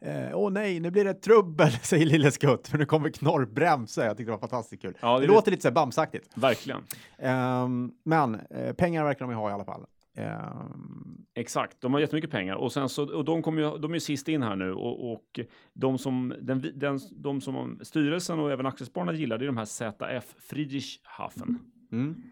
[0.00, 4.04] eh, Åh nej, nu blir det trubbel, säger Lille Skutt, för nu kommer knorrbremse.
[4.04, 4.94] Jag tyckte det var fantastiskt kul.
[5.00, 6.30] Ja, det, det- låter lite så här Bamsaktigt.
[6.34, 6.80] Verkligen.
[7.18, 9.86] Ehm, men eh, pengar verkar de ju ha i alla fall.
[10.16, 13.94] Ehm, Exakt, de har jättemycket pengar och sen så och de kommer ju, de är
[13.94, 15.40] ju sist in här nu och, och
[15.72, 19.64] de som den, den, de som styrelsen och även aktiespararna gillar det är de här
[19.64, 21.58] ZF Friedrichshafen.
[21.92, 22.22] mm.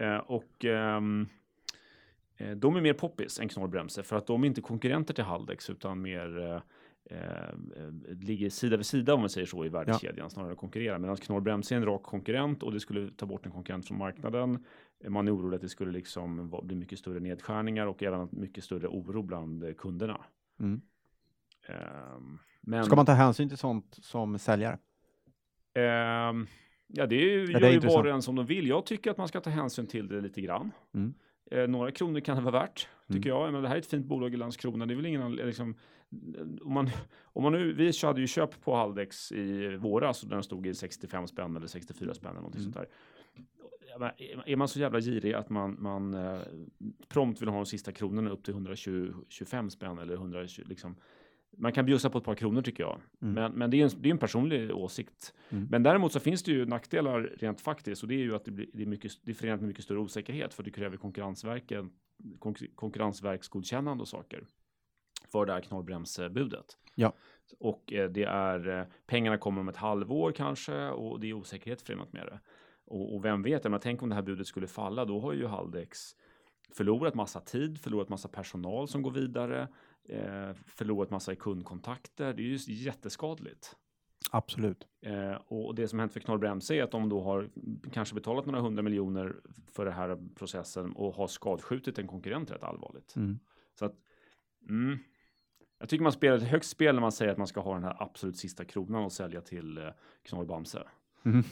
[0.00, 1.00] Eh, och eh,
[2.56, 6.02] de är mer poppis än Knorr-Bremse för att de är inte konkurrenter till Haldex utan
[6.02, 6.38] mer
[7.10, 7.54] eh, eh,
[8.20, 10.98] ligger sida vid sida om man säger så i värdekedjan snarare än konkurrerar.
[10.98, 14.64] Medan Knorr-Bremse är en rak konkurrent och det skulle ta bort en konkurrent från marknaden.
[15.08, 18.88] Man är orolig att det skulle liksom bli mycket större nedskärningar och även mycket större
[18.88, 20.24] oro bland eh, kunderna.
[20.60, 20.80] Mm.
[21.68, 24.78] Ehm, men, Ska man ta hänsyn till sånt som säljare?
[25.74, 26.46] ehm,
[26.86, 28.66] ja, det är ju, det gör ju var och en som de vill.
[28.66, 30.70] Jag tycker att man ska ta hänsyn till det lite grann.
[30.94, 31.14] Mm.
[31.50, 33.42] Eh, några kronor kan det vara värt, tycker Mm.
[33.42, 33.52] jag.
[33.52, 34.86] Men det här är ett fint bolag i Landskrona.
[34.86, 35.74] Det är väl ingen liksom,
[36.62, 36.90] om man,
[37.22, 40.74] om man nu, vi hade ju köp på Haldex i våras och den stod i
[40.74, 42.72] 65 spänn eller 64 spänn eller någonting Mm.
[42.72, 42.88] sånt där.
[44.46, 46.38] Är man så jävla girig att man, man eh,
[47.08, 50.96] prompt vill ha de sista kronorna upp till 125 spänn eller 120, liksom.
[51.58, 53.00] Man kan bjussa på ett par kronor tycker jag.
[53.22, 53.34] Mm.
[53.34, 55.34] Men, men det är en, det är en personlig åsikt.
[55.48, 55.66] Mm.
[55.70, 58.50] Men däremot så finns det ju nackdelar rent faktiskt och det är ju att det,
[58.50, 61.90] blir, det, är, mycket, det är förenat med mycket större osäkerhet för det kräver konkurrensverken,
[62.38, 64.46] konkur- konkurrensverksgodkännande och saker
[65.32, 66.76] för det här knorrbremsbudet.
[66.94, 67.12] Ja.
[67.58, 71.82] Och eh, det är eh, pengarna kommer om ett halvår kanske och det är osäkerhet
[71.82, 72.40] förenat med det.
[72.84, 75.46] Och, och vem vet, menar, tänk om det här budet skulle falla, då har ju
[75.46, 75.98] Haldex
[76.76, 79.68] förlorat massa tid, förlorat massa personal som går vidare,
[80.08, 82.34] eh, förlorat massa i kundkontakter.
[82.34, 83.76] Det är ju jätteskadligt.
[84.30, 84.86] Absolut.
[85.02, 87.50] Eh, och det som hänt för Knorr-Bremse är att de då har
[87.92, 89.36] kanske betalat några hundra miljoner
[89.72, 93.16] för den här processen och har skadskjutit en konkurrent rätt allvarligt.
[93.16, 93.38] Mm.
[93.78, 93.94] Så att,
[94.68, 94.98] mm,
[95.78, 97.84] jag tycker man spelar ett högt spel när man säger att man ska ha den
[97.84, 99.88] här absolut sista kronan och sälja till eh,
[100.22, 100.88] Knorr-Bamse.
[101.22, 101.44] Mhm.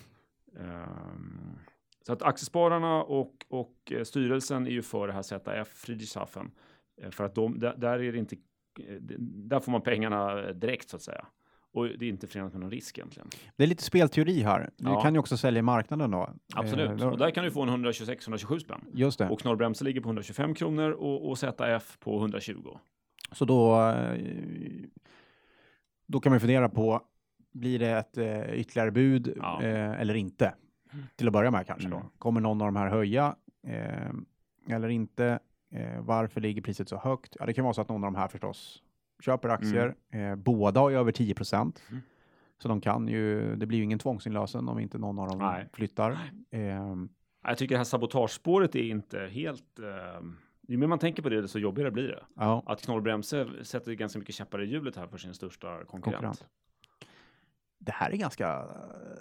[0.56, 1.58] Ehm,
[2.06, 6.50] så att aktiespararna och, och eh, styrelsen är ju för det här ZF Friedrichshafen.
[7.02, 8.36] Eh, för att de, där, där är det inte,
[8.80, 11.26] eh, där får man pengarna eh, direkt så att säga.
[11.72, 13.28] Och det är inte förenat med någon risk egentligen.
[13.56, 14.70] Det är lite spelteori här.
[14.76, 15.00] Du Ja.
[15.02, 16.30] kan ju också sälja i marknaden då.
[16.54, 18.80] Absolut, Eh, och där kan du få en 126-127 spänn.
[18.92, 19.28] Just det.
[19.28, 22.78] Och Knorr-Bremse ligger på 125 kronor och, och ZF på 120.
[23.32, 23.92] Så då,
[26.06, 27.00] då kan man fundera på,
[27.52, 29.62] blir det ett eh, ytterligare bud Ja.
[29.62, 30.54] eh, eller inte?
[31.16, 31.98] Till att börja med kanske Mm.
[32.00, 32.10] då.
[32.18, 33.36] Kommer någon av de här höja
[34.68, 35.38] eller inte?
[35.70, 37.36] Eh, varför ligger priset så högt?
[37.40, 38.82] Ja, det kan vara så att någon av de här förstås
[39.20, 39.94] köper aktier.
[40.12, 41.82] Eh, båda har ju över 10 procent.
[41.90, 42.02] Mm.
[42.58, 45.68] Så de kan ju, det blir ju ingen tvångsinlösen om inte någon av dem Nej.
[45.72, 46.18] flyttar.
[46.50, 47.08] Ehm,
[47.46, 49.78] Jag tycker det här sabotagespåret är inte helt...
[49.78, 50.26] Eh,
[50.68, 52.24] ju mer man tänker på det, desto jobbigare blir det.
[52.36, 56.02] ja, Att Knorr-Bremse sätter ganska mycket käppar i hjulet här för sin största konkurrent.
[56.02, 56.46] konkurrent.
[57.84, 58.64] Det här är ganska eh,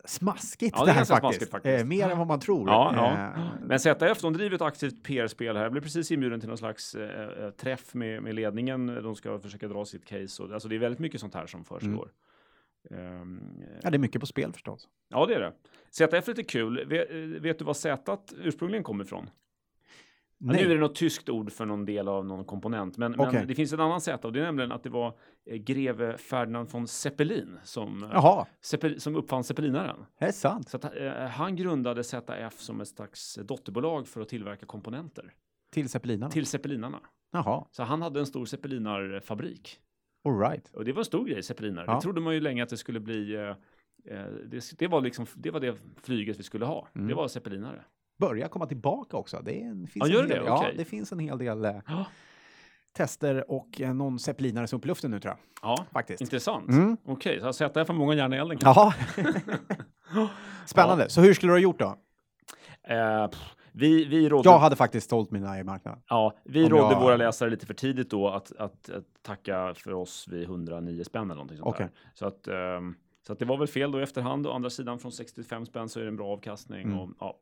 [0.05, 1.19] smaskigt Ja, det det här faktiskt.
[1.21, 1.81] smaskigt faktiskt.
[1.81, 2.69] Eh, mer än vad man tror.
[2.69, 3.11] Ja, ja.
[3.41, 5.63] Eh, Men ZF, de driver ett aktivt PR-spel här.
[5.63, 8.85] Jag blev precis inbjuden till någon slags eh, eh, träff med, med ledningen.
[9.03, 10.43] De ska försöka dra sitt case.
[10.43, 12.09] Och, alltså det är väldigt mycket sånt här som försiggår.
[12.91, 14.87] Ehm, Ja, det är mycket på spel förstås.
[15.09, 15.53] Ja, det är det.
[15.91, 16.85] ZF är lite kul.
[16.87, 19.29] Vet, vet du var Z ursprungligen kommer ifrån?
[20.45, 23.33] Ja, nu är det något tyskt ord för någon del av någon komponent, men, Okej.
[23.33, 26.17] men det finns en annan Z och det är nämligen att det var eh, greve
[26.17, 30.05] Ferdinand von Zeppelin som, eh, Zeppel, som uppfann zeppelinaren.
[30.17, 30.69] är det sant?
[30.69, 35.33] Så att, eh, han grundade ZF som ett slags dotterbolag för att tillverka komponenter
[35.71, 36.31] Till zeppelinarna?
[36.31, 36.99] till zeppelinarna.
[37.31, 39.79] Jaha, Så han hade en stor zeppelinarfabrik
[40.25, 40.69] all right.
[40.73, 41.85] och det var en stor grej, zeppelinare.
[41.87, 41.95] Ja.
[41.95, 43.35] Det trodde man ju länge att det skulle bli.
[43.35, 43.49] Eh,
[44.05, 46.87] eh, det, det var liksom, det var det flyget vi skulle ha.
[46.95, 47.07] Mm.
[47.07, 47.85] Det var zeppelinare.
[48.27, 49.41] Börjar komma tillbaka också.
[49.45, 50.35] Det en, finns Ja, en hel det?
[50.35, 52.05] del, ja, det finns en hel del Ja,
[52.93, 55.39] tester och eh, någon zeppelinare som upp i luften nu tror jag.
[55.77, 56.21] ja Faktiskt.
[56.21, 56.69] intressant.
[56.69, 56.97] Mm.
[57.05, 58.57] Okej, så ZF har många järn i elden.
[58.61, 58.93] Jaha,
[60.65, 61.09] spännande.
[61.09, 61.97] Så hur skulle du ha gjort då?
[62.87, 63.27] Eh,
[63.71, 66.01] vi, vi rådde, Jag hade faktiskt sålt mina i marknaden.
[66.09, 69.73] ja, vi om rådde jag- våra läsare lite för tidigt då att, att, att tacka
[69.77, 71.85] för oss vid 109 spänn eller någonting sånt Okej.
[71.85, 72.09] där.
[72.13, 72.95] Så att, ehm,
[73.27, 74.47] så att det var väl fel då i efterhand.
[74.47, 76.81] Å andra sidan från 65 spänn så är det en bra avkastning.
[76.83, 76.99] Mm.
[76.99, 77.39] Och, ja.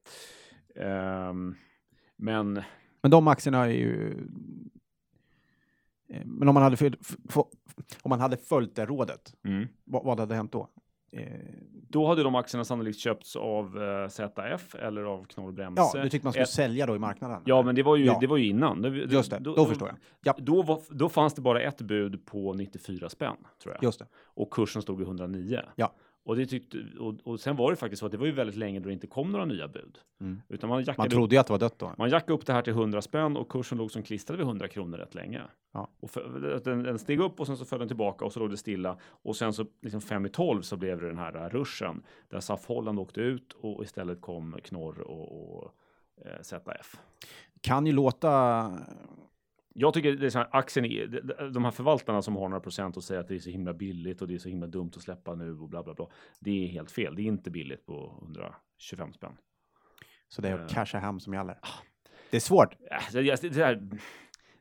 [0.76, 1.56] Ehm,
[2.16, 2.62] men
[3.02, 4.18] Men de aktierna är ju...
[6.10, 9.68] Eh, Men om man hade, föl- f- f- om man hade följt det rådet, mm,
[9.84, 10.68] vad, vad hade hänt då?
[11.14, 11.40] Eh,
[11.90, 15.82] då hade de aktierna sannolikt köpts av eh, ZF eller av Knorr Bremse.
[15.94, 17.42] ja, du tyckte man skulle Eh, sälja då i marknaden?
[17.46, 18.18] Ja, men det var ju, Ja.
[18.22, 18.82] det var ju innan.
[18.82, 19.98] Det- Just det, då förstår jag.
[20.24, 20.36] Ja.
[20.44, 23.84] Då, var, då fanns det bara ett bud på 94 spänn, tror jag.
[23.84, 24.06] Just det.
[24.16, 25.60] Och kursen stod vid 109.
[25.76, 25.94] Ja.
[26.24, 28.56] Och, det tyckte, och, och sen var det faktiskt så att det var ju väldigt
[28.56, 29.98] länge då det inte kom några nya bud.
[30.22, 30.42] Mm.
[30.50, 31.94] Utan man Man trodde ju att det var dött då.
[31.98, 34.68] man jackade upp det här till 100 spänn och kursen låg som klistrad vid 100
[34.68, 35.42] kronor rätt länge.
[35.72, 35.88] Ja.
[36.00, 38.50] Och för, den, den steg upp och sen så föll den tillbaka och så låg
[38.50, 38.98] det stilla.
[39.04, 42.68] Och sen så liksom fem i tolv så blev det den här ruschen där SAF
[42.68, 45.74] Holland åkte ut och istället kom Knorr och, och
[46.26, 47.00] eh, ZF.
[47.62, 48.72] Kan ju låta...
[49.74, 51.08] Jag tycker det är så här, aktien är,
[51.54, 54.22] de- här förvaltarna som har några procent och säger att det är så himla billigt
[54.22, 56.08] och det är så himla dumt att släppa nu och bla bla bla.
[56.40, 57.16] Det är helt fel.
[57.16, 59.38] Det är inte billigt på 125 spänn.
[60.28, 60.66] Så det är Eh.
[60.66, 61.60] att casha hem som gäller.
[62.32, 62.74] Det är svårt.
[62.92, 63.90] Äh, det, det, det, här-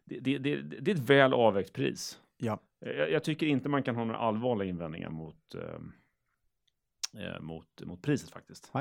[0.04, 2.20] det, det, är ett väl avvägt pris.
[2.36, 2.60] Ja.
[2.78, 5.62] Jag, jag tycker inte man kan ha några allvarliga invändningar mot, eh,
[7.24, 8.72] eh, mot, mot priset faktiskt.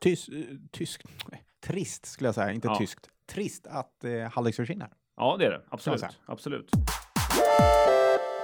[0.00, 2.78] Tys, eh, tysk, nej, trist skulle jag säga, inte Ja.
[2.78, 3.10] tyskt.
[3.26, 4.92] Trist att eh, Haldex försvinner.
[5.16, 5.62] Ja, det är det.
[5.68, 6.04] Absolut.
[6.26, 6.70] Absolut.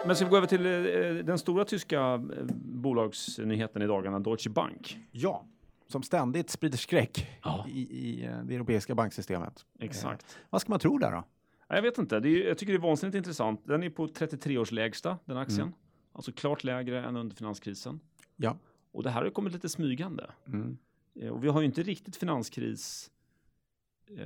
[0.06, 2.20] Men ska vi gå över till eh, den stora tyska eh,
[2.64, 4.98] bolagsnyheten i dagarna, Deutsche Bank.
[5.10, 5.44] Ja,
[5.88, 7.66] som ständigt sprider skräck Ja.
[7.68, 9.66] i, i eh, det europeiska banksystemet.
[9.80, 10.38] Exakt.
[10.50, 11.24] Vad ska man tro där då?
[11.68, 12.16] Ja, Jag vet inte.
[12.16, 13.60] Är, jag tycker det är vansinnigt intressant.
[13.64, 15.60] Den är på 33 års lägsta, den aktien.
[15.60, 15.74] Mm.
[16.12, 18.00] Alltså klart lägre än under finanskrisen.
[18.36, 18.56] Ja.
[18.92, 20.30] Och det här har kommit lite smygande.
[20.46, 20.78] Mm.
[21.20, 23.11] Eh, Och vi har ju inte riktigt finanskris eh,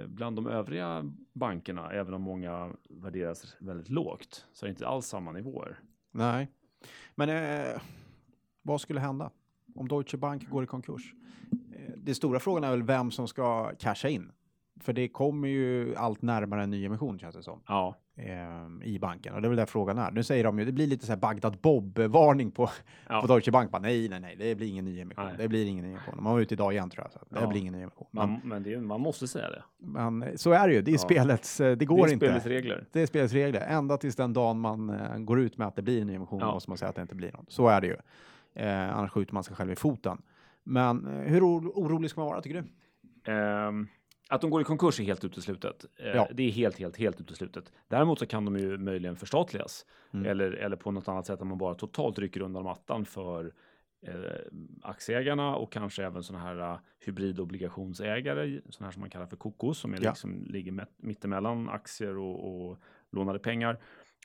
[0.06, 4.46] bland de övriga bankerna, även om många värderas väldigt lågt.
[4.52, 5.80] Så är det inte alls samma nivåer.
[6.10, 6.48] Nej,
[7.14, 7.80] men eh,
[8.62, 9.30] vad skulle hända
[9.74, 11.14] om Deutsche Bank går i konkurs?
[11.52, 14.32] Eh, det stora frågan är väl vem som ska casha in.
[14.80, 17.62] För det kommer ju allt närmare en ny emission känns det som.
[17.66, 17.94] Ja, eh,
[18.84, 19.34] i banken.
[19.34, 20.10] Och det är väl där frågan är.
[20.10, 22.70] Nu säger de ju, det blir lite så här Bagdad Bob-varning på,
[23.08, 23.20] Ja.
[23.20, 23.70] på Deutsche Bank.
[23.70, 25.24] Bara, nej, nej, nej, det blir ingen ny emission.
[25.24, 25.34] Nej.
[25.38, 26.14] Det blir ingen ny emission.
[26.22, 27.12] Man var ute idag igen tror jag.
[27.12, 27.46] Så det Ja.
[27.46, 28.06] blir ingen ny emission.
[28.10, 29.62] Men, man, men det, är- man måste säga det.
[29.78, 30.82] men så är det ju.
[30.82, 30.98] Det är Ja.
[30.98, 32.26] spelets, eh, det Det går är inte.
[32.26, 32.84] spelets regler.
[32.92, 33.60] Det är spelets regler.
[33.60, 36.40] Ända tills den dagen man eh, går ut med att det blir en ny emission
[36.40, 36.52] Ja.
[36.54, 37.50] måste man säga att det inte blir något.
[37.52, 37.96] Så är det ju.
[38.54, 40.18] Eh, annars skjuter man sig själv i foten.
[40.64, 43.32] Men eh, hur oro- orolig ska man vara tycker du?
[43.32, 43.88] Ehm,
[44.28, 45.84] att de går i konkurs är helt uteslutet.
[45.98, 46.28] Eh, Ja.
[46.32, 47.72] Det är helt, helt, helt uteslutet.
[47.88, 49.86] Däremot så kan de ju möjligen förstatligas.
[50.14, 50.26] Mm.
[50.26, 53.52] Eller, eller på något annat sätt att man bara totalt rycker undan mattan för
[54.06, 54.14] eh,
[54.82, 56.78] aktieägarna och kanske även sådana här uh,
[57.60, 60.10] hybridobligationsägare, sådana här som man kallar för kokos, som är Ja.
[60.10, 62.78] liksom, ligger mittemellan aktier och, och
[63.12, 63.78] lånade pengar.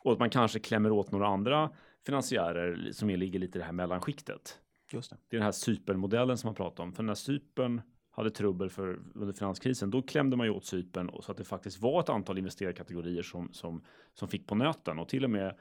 [0.03, 1.69] Och att man kanske klämmer åt några andra
[2.05, 4.59] finansiärer som ligger lite i det här mellanskiktet.
[4.91, 5.17] Just det.
[5.29, 6.93] Det är den här Cypernmodellen som man pratar om.
[6.93, 11.23] För när Cypern hade trubbel för, under finanskrisen, då klämde man ju åt Cypern och
[11.23, 15.09] så att det faktiskt var ett antal investerarkategorier som, som, som fick på nöten och
[15.09, 15.55] till och med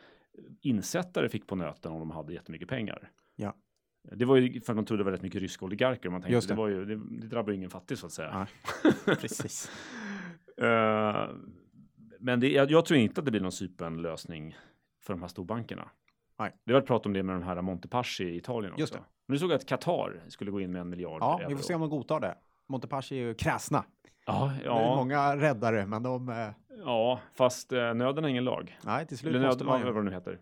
[0.60, 3.10] insättare fick på nöten om de hade jättemycket pengar.
[3.36, 3.54] Ja.
[4.02, 6.10] Det var ju för att man trodde det var rätt mycket ryska oligarker.
[6.10, 6.54] Man tänkte Just det.
[6.54, 6.58] det.
[6.58, 8.46] var ju, det, det drabbar ju ingen fattig så att säga.
[9.04, 9.70] Precis.
[10.56, 11.28] Eh,
[12.18, 14.56] men det, jag, jag tror inte att det blir någon Cypernlösning
[15.00, 15.90] för de här storbankerna.
[16.38, 16.52] Nej.
[16.64, 18.80] Det har varit prat om det med den här Montepaschi i Italien också.
[18.80, 19.00] Just det.
[19.30, 21.62] Men nu såg jag att Qatar skulle gå in med en miljard Ja, vi får
[21.62, 22.34] se om de godtar det.
[22.68, 23.84] Montepaschi är ju kräsna.
[24.26, 26.28] Ja, Det är ja, många räddare, men de...
[26.28, 26.48] Eh,
[26.84, 28.78] ja, fast eh, nöden har ingen lag.
[28.84, 30.38] nej, till slut Eller måste nöd, man, vad det nu heter.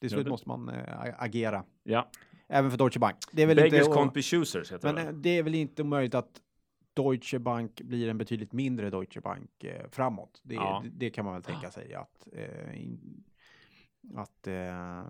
[0.00, 0.30] till slut nöden.
[0.30, 1.64] måste man eh, agera.
[1.82, 2.08] Ja,
[2.48, 3.16] Även för Deutsche Bank.
[3.32, 3.98] Det är väl beggars inte...
[3.98, 5.12] can't be choosers heter Men det.
[5.12, 6.40] det är väl inte möjligt att
[6.94, 10.40] Deutsche Bank blir en betydligt mindre Deutsche Bank eh, framåt.
[10.42, 10.82] Det, Ja.
[10.84, 12.28] det, det kan man väl tänka sig att...
[12.32, 13.24] Eh, in,
[14.14, 15.04] att eh,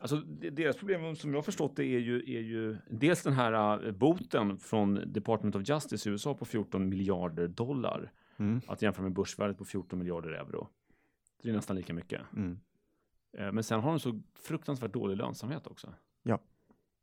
[0.00, 0.16] Alltså,
[0.52, 4.58] deras problem som jag förstått det är ju, är ju dels den här eh, boten
[4.58, 8.12] från Department of Justice i USA på 14 miljarder dollar.
[8.36, 10.68] mm, Att jämföra med börsvärdet på 14 miljarder euro.
[11.42, 12.20] Det är nästan lika mycket.
[12.36, 12.60] mm,
[13.38, 15.94] Eh, Men sen har de så fruktansvärt dålig lönsamhet också.
[16.22, 16.38] Ja.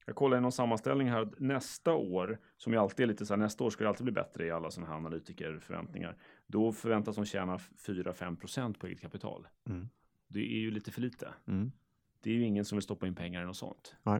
[0.06, 3.38] Jag kollar i någon sammanställning här nästa år, som ju alltid är lite så här,
[3.40, 6.18] nästa år ska det alltid bli bättre i alla sådana här analytikerförväntningar.
[6.48, 9.48] Då förväntas de tjäna 4-5 procent på eget kapital.
[9.70, 9.90] Mm.
[10.36, 11.34] Det är ju lite för lite.
[11.48, 11.71] mm.
[12.21, 13.95] Det är ju ingen som vill stoppa in pengar i något sånt.
[14.04, 14.19] Nej.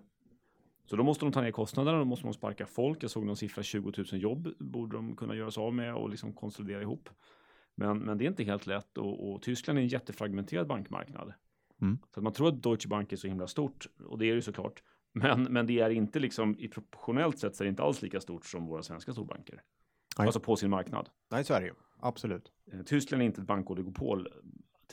[0.86, 3.04] Så då måste de ta ner kostnaderna, då måste de sparka folk.
[3.04, 6.10] Jag såg någon siffra, 20 000 jobb borde de kunna göra sig av med och
[6.10, 7.10] liksom konsolidera ihop.
[7.76, 11.34] Men, men det är inte helt lätt och, och Tyskland är en jättefragmenterad bankmarknad.
[11.82, 11.98] Mm.
[12.14, 14.36] Så att man tror att Deutsche Bank är så himla stort och det är det
[14.36, 14.84] ju såklart.
[15.12, 18.22] Men, men det är inte liksom i proportionellt sett så är det inte alls lika
[18.22, 19.62] stort som våra svenska storbanker.
[20.18, 20.26] Nej.
[20.26, 21.10] Alltså på sin marknad.
[21.32, 21.74] Nej, så är det ju.
[22.00, 22.52] Absolut.
[22.72, 24.28] Eh, Tyskland är inte ett bankoligopol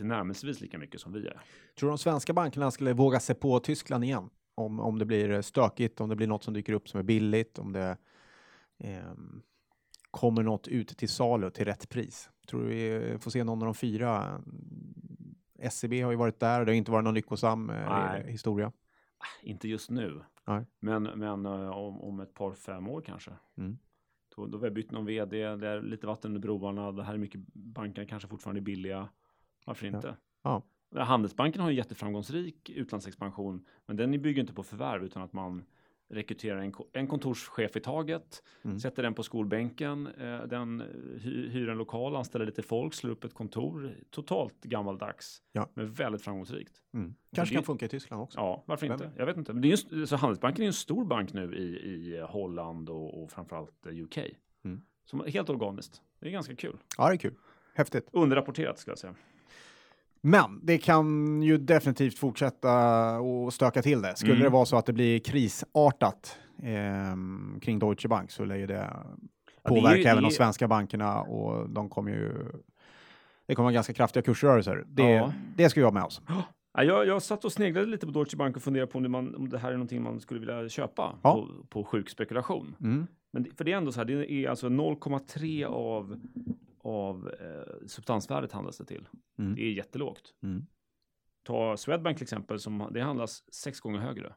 [0.02, 1.40] tillnärmelsevis lika mycket som vi är.
[1.78, 4.30] Tror du de svenska bankerna skulle våga sig på Tyskland igen?
[4.54, 7.04] Om, om det blir eh, stökigt, om det blir något som dyker upp som är
[7.04, 7.96] billigt, om det
[8.78, 9.42] ehm,
[10.10, 12.30] kommer något ut till salu till rätt pris.
[12.46, 14.28] Tror du vi får se någon av de fyra?
[14.28, 18.32] Mm, SEB har ju varit där, det har inte varit någon lyckosam eh, Nej.
[18.32, 18.72] historia.
[19.42, 20.22] Inte just nu.
[20.46, 20.64] Nej.
[20.80, 23.30] Men, men eh, om, om ett par, fem år kanske.
[23.58, 23.78] Mm.
[24.36, 27.14] Då, då har vi bytt någon vd, det är lite vatten under broarna, det här
[27.14, 29.08] är mycket, bankerna kanske fortfarande är billiga.
[29.64, 30.16] Varför inte?
[30.42, 30.62] Ja.
[30.96, 35.64] Handelsbanken har en jätteframgångsrik utlandsexpansion, men den bygger inte på förvärv utan att man
[36.08, 38.80] rekryterar en, en kontorschef i taget, Mm.
[38.80, 40.80] sätter den på skolbänken, eh, den
[41.20, 45.68] hy, hyr en lokal, anställer lite folk, slår upp ett kontor, totalt gammaldags, Ja.
[45.74, 46.72] men väldigt framgångsrikt.
[46.94, 47.14] Mm.
[47.34, 48.38] Kanske det- kan funka i Tyskland också.
[48.40, 49.10] Ja, varför Vem inte?
[49.16, 49.52] Jag vet inte.
[49.52, 52.90] Men det är ju, så Handelsbanken är ju en stor bank nu i, i Holland
[52.90, 54.18] och, och framförallt eh, UK.
[54.64, 54.82] Mm.
[55.04, 56.02] Som helt organiskt.
[56.20, 56.76] Det är ganska kul.
[56.98, 57.34] Ja, det är kul.
[57.74, 58.08] Häftigt.
[58.12, 59.14] Underrapporterat ska jag säga.
[60.22, 62.74] Men det kan ju definitivt fortsätta
[63.20, 64.16] och stöka till det.
[64.16, 64.44] Skulle Mm.
[64.44, 68.74] det vara så att det blir krisartat ehm, kring Deutsche Bank så lär ju det
[68.74, 72.32] Ja, det ju- påverka det även är- de svenska bankerna och de kommer ju...
[73.46, 74.84] Det kommer ganska kraftiga kursrörelser.
[74.86, 75.32] Det, Ja.
[75.56, 76.22] det ska vi ha med oss.
[76.74, 79.08] Ja, jag, jag satt och sneglade lite på Deutsche Bank och funderade på om det,
[79.08, 81.32] man, om det här är någonting man skulle vilja köpa Ja.
[81.34, 82.74] på, på sjuk spekulation.
[82.80, 83.06] Mm.
[83.32, 86.20] Men det, för det är ändå så här, det är alltså 0,3 av,
[86.82, 89.08] av eh, substansvärdet handlas det till.
[89.38, 89.54] Mm.
[89.54, 90.34] Det är jättelågt.
[90.42, 90.66] Mm.
[91.42, 94.34] Ta Swedbank till exempel, som, det handlas sex gånger högre.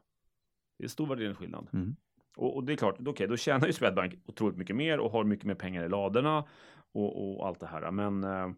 [0.78, 1.68] Det är stor värderingsskillnad.
[1.72, 1.96] Mm.
[2.36, 5.24] Och, och det är klart, okej, då tjänar ju Swedbank otroligt mycket mer och har
[5.24, 6.44] mycket mer pengar i ladorna
[6.92, 7.90] och, och allt det här.
[7.90, 8.50] Men eh,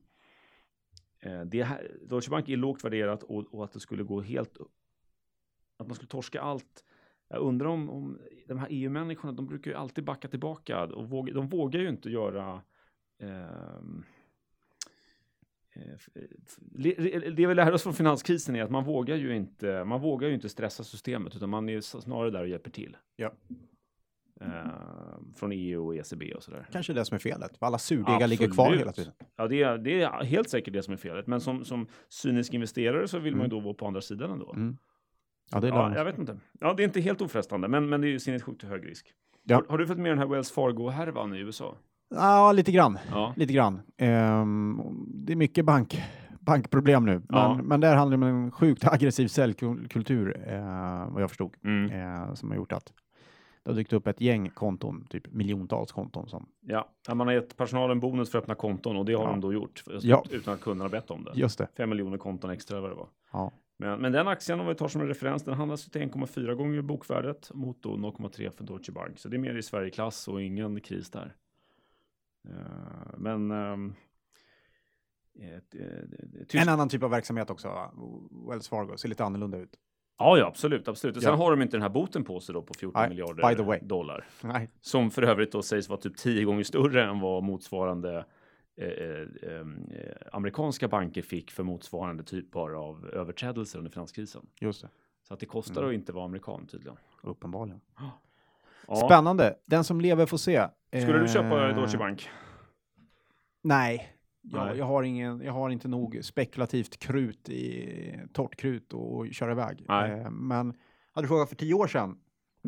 [1.20, 4.58] eh, det här, Deutsche Bank är lågt värderat och, och att det skulle gå helt...
[5.76, 6.84] Att man skulle torska allt.
[7.28, 11.34] Jag undrar om, om de här EU-människorna, de brukar ju alltid backa tillbaka och våga,
[11.34, 12.62] de vågar ju inte göra
[13.18, 14.04] ehm,
[15.74, 20.28] eh, det vi lärde oss från finanskrisen är att man vågar ju inte, man vågar
[20.28, 22.96] ju inte stressa systemet utan man är snarare där och hjälper till.
[23.16, 23.32] Ja.
[24.40, 26.66] Eh, från EU och ECB och sådär.
[26.72, 27.56] Kanske det som är felet.
[27.58, 29.12] Alla surdegar ligger kvar hela tiden.
[29.36, 31.26] Ja, det är, det är helt säkert det som är felet.
[31.26, 34.52] Men som, som cynisk investerare så vill man ju då vara på andra sidan ändå.
[34.52, 34.76] Mm.
[35.50, 36.38] Ja, det är Ja, jag vet inte.
[36.60, 39.14] Ja, det är inte helt ofrestande, men, men det är ju sinnessjukt hög risk.
[39.44, 39.56] Ja.
[39.56, 41.76] Har, har du fått med den här Wells Fargo-härvan i USA?
[42.10, 42.98] Ja, lite grann.
[43.10, 43.32] Ja.
[43.36, 43.80] Lite grann.
[43.96, 46.02] Ehm, det är mycket bank,
[46.40, 47.60] bankproblem nu, men, Ja.
[47.62, 51.90] men där handlar det om en sjukt aggressiv säljkultur, eh, vad jag förstod, Mm.
[51.90, 52.92] eh, som har gjort att
[53.64, 57.56] det har dykt upp ett gäng konton, typ miljontals konton som Ja, man har gett
[57.56, 59.30] personalen bonus för att öppna konton och det har Ja.
[59.30, 60.24] de då gjort Ja.
[60.30, 61.32] utan att kunderna bett om det.
[61.34, 61.68] Just det.
[61.76, 63.08] Fem miljoner konton extra eller vad det var.
[63.32, 63.52] Ja.
[63.78, 66.82] Men, men den aktien, om vi tar som en referens, den handlas till 1,4 gånger
[66.82, 69.18] bokvärdet mot då 0,3 för Deutsche Bank.
[69.18, 71.34] Så det är mer i Sverigeklass och ingen kris där.
[72.48, 73.94] Eh, men ehm,
[75.40, 77.90] eh, En annan typ av verksamhet också?
[78.50, 79.76] Wells Fargo, ser lite annorlunda ut.
[80.18, 81.16] Ja, ja, absolut, absolut.
[81.16, 81.36] Och sen Ja.
[81.36, 84.26] har de inte den här boten på sig då på 14 Nej, miljarder dollar.
[84.42, 84.70] Nej.
[84.80, 88.24] Som för övrigt då sägs vara typ 10 gånger större än vad motsvarande
[88.76, 94.46] eh, eh, em, eh, amerikanska banker fick för motsvarande typer av överträdelser under finanskrisen.
[94.60, 94.88] Just det,
[95.22, 95.88] Så att det kostar Mm.
[95.88, 96.96] att inte vara amerikan tydligen.
[97.22, 97.80] uppenbarligen.
[98.88, 98.96] Ja.
[98.96, 99.54] Spännande.
[99.66, 100.66] Den som lever får se.
[101.02, 102.28] Skulle du köpa Eh, Deutsche Bank?
[103.62, 104.12] Nej.
[104.42, 109.52] Jag, jag, har ingen, jag har inte nog spekulativt krut i torrt krut och köra
[109.52, 109.84] iväg.
[109.88, 110.10] Nej.
[110.10, 110.74] Eh, men
[111.14, 112.16] hade du frågat för tio år sedan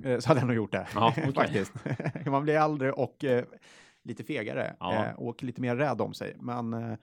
[0.04, 0.88] eh, så hade jag nog gjort det.
[0.94, 1.32] Ja, okej.
[1.34, 1.72] Faktiskt.
[2.26, 3.24] Man blir äldre och
[4.04, 5.04] lite fegare Ja.
[5.16, 6.36] och lite mer rädd om sig.
[6.40, 6.96] Men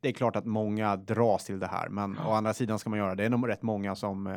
[0.00, 1.88] det är klart att många dras till det här.
[1.88, 3.24] Men å andra sidan ska man göra det.
[3.24, 4.34] Är nog rätt många som eh,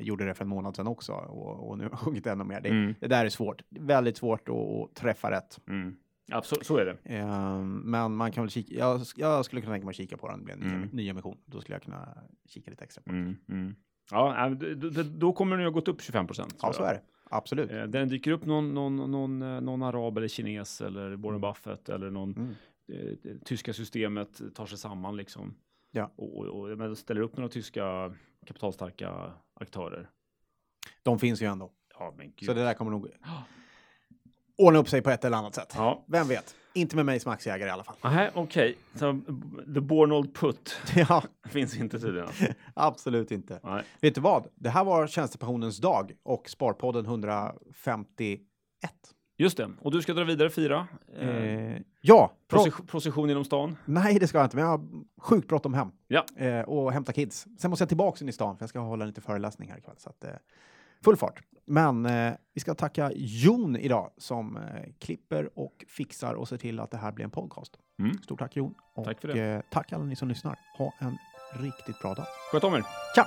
[0.00, 2.60] gjorde det för en månad sedan också och, och nu har sjunkit ännu mer.
[2.60, 2.94] Det, Mm.
[3.00, 3.62] det där är svårt.
[3.68, 5.60] Väldigt svårt att, att träffa rätt.
[5.68, 5.96] Mm.
[6.26, 7.14] Ja, så, är det.
[7.16, 8.74] Eh, men man kan väl kika.
[8.74, 10.38] Jag, jag skulle kunna tänka mig att kika på den.
[10.38, 11.22] Det blir en ny, Mm.
[11.46, 12.08] Då skulle jag kunna
[12.48, 13.16] kika lite extra på det.
[13.16, 13.36] Mm.
[13.48, 13.74] Mm.
[14.10, 14.50] Ja,
[15.04, 16.56] då kommer den ju ha gått upp 25 procent.
[16.62, 17.00] Ja, så är det.
[17.30, 17.70] Absolut.
[17.70, 21.88] Eh, Den dyker upp någon, någon, någon, eh, någon arab eller kines eller Warren Buffett
[21.88, 22.54] eller någon Mm.
[22.92, 25.54] Eh, tyska systemet tar sig samman liksom.
[25.90, 26.12] Ja.
[26.16, 28.14] Och, och, och ställer upp några tyska
[28.46, 30.10] kapitalstarka aktörer.
[31.02, 31.72] De finns ju ändå.
[31.98, 32.46] Ja, men gud.
[32.46, 33.08] Så det där kommer nog
[34.58, 35.72] ordna upp sig på ett eller annat sätt.
[35.76, 36.56] Ja, Vem vet?
[36.74, 37.96] Inte med mig som aktieägare i alla fall.
[38.34, 38.76] Okej.
[38.94, 42.28] Så b- the Bornold put ja, finns inte tydligen.
[42.74, 43.60] absolut inte.
[43.62, 43.84] Nej.
[44.00, 44.46] Vet du vad?
[44.54, 48.40] Det här var Tjänstepensionens dag och Sparpodden 151.
[49.40, 49.70] Just det.
[49.80, 50.88] Och du ska dra vidare fira.
[51.18, 53.76] Eh, Eh, ja, pro- procession, genom stan.
[53.84, 54.86] nej det ska jag inte, men jag har
[55.20, 55.88] sjukt bråttom hem.
[56.08, 56.24] Ja.
[56.36, 57.46] Eh, och hämta kids.
[57.58, 59.94] Sen måste jag tillbaka in i stan för jag ska hålla lite föreläsning här ikväll.
[59.98, 60.30] Så att, eh,
[61.04, 61.40] full fart.
[61.66, 64.62] Men eh, vi ska tacka Jon idag som eh,
[64.98, 67.72] klipper och fixar och ser till att det här blir en podcast.
[67.98, 68.22] Mm.
[68.22, 68.74] Stort tack Jon.
[68.94, 69.62] Och, Tack för det.
[69.70, 70.58] Tack alla ni som lyssnar.
[70.78, 71.16] Ha en
[71.62, 72.26] riktigt bra dag.
[72.52, 72.84] Sköt om er.
[73.14, 73.24] Ciao!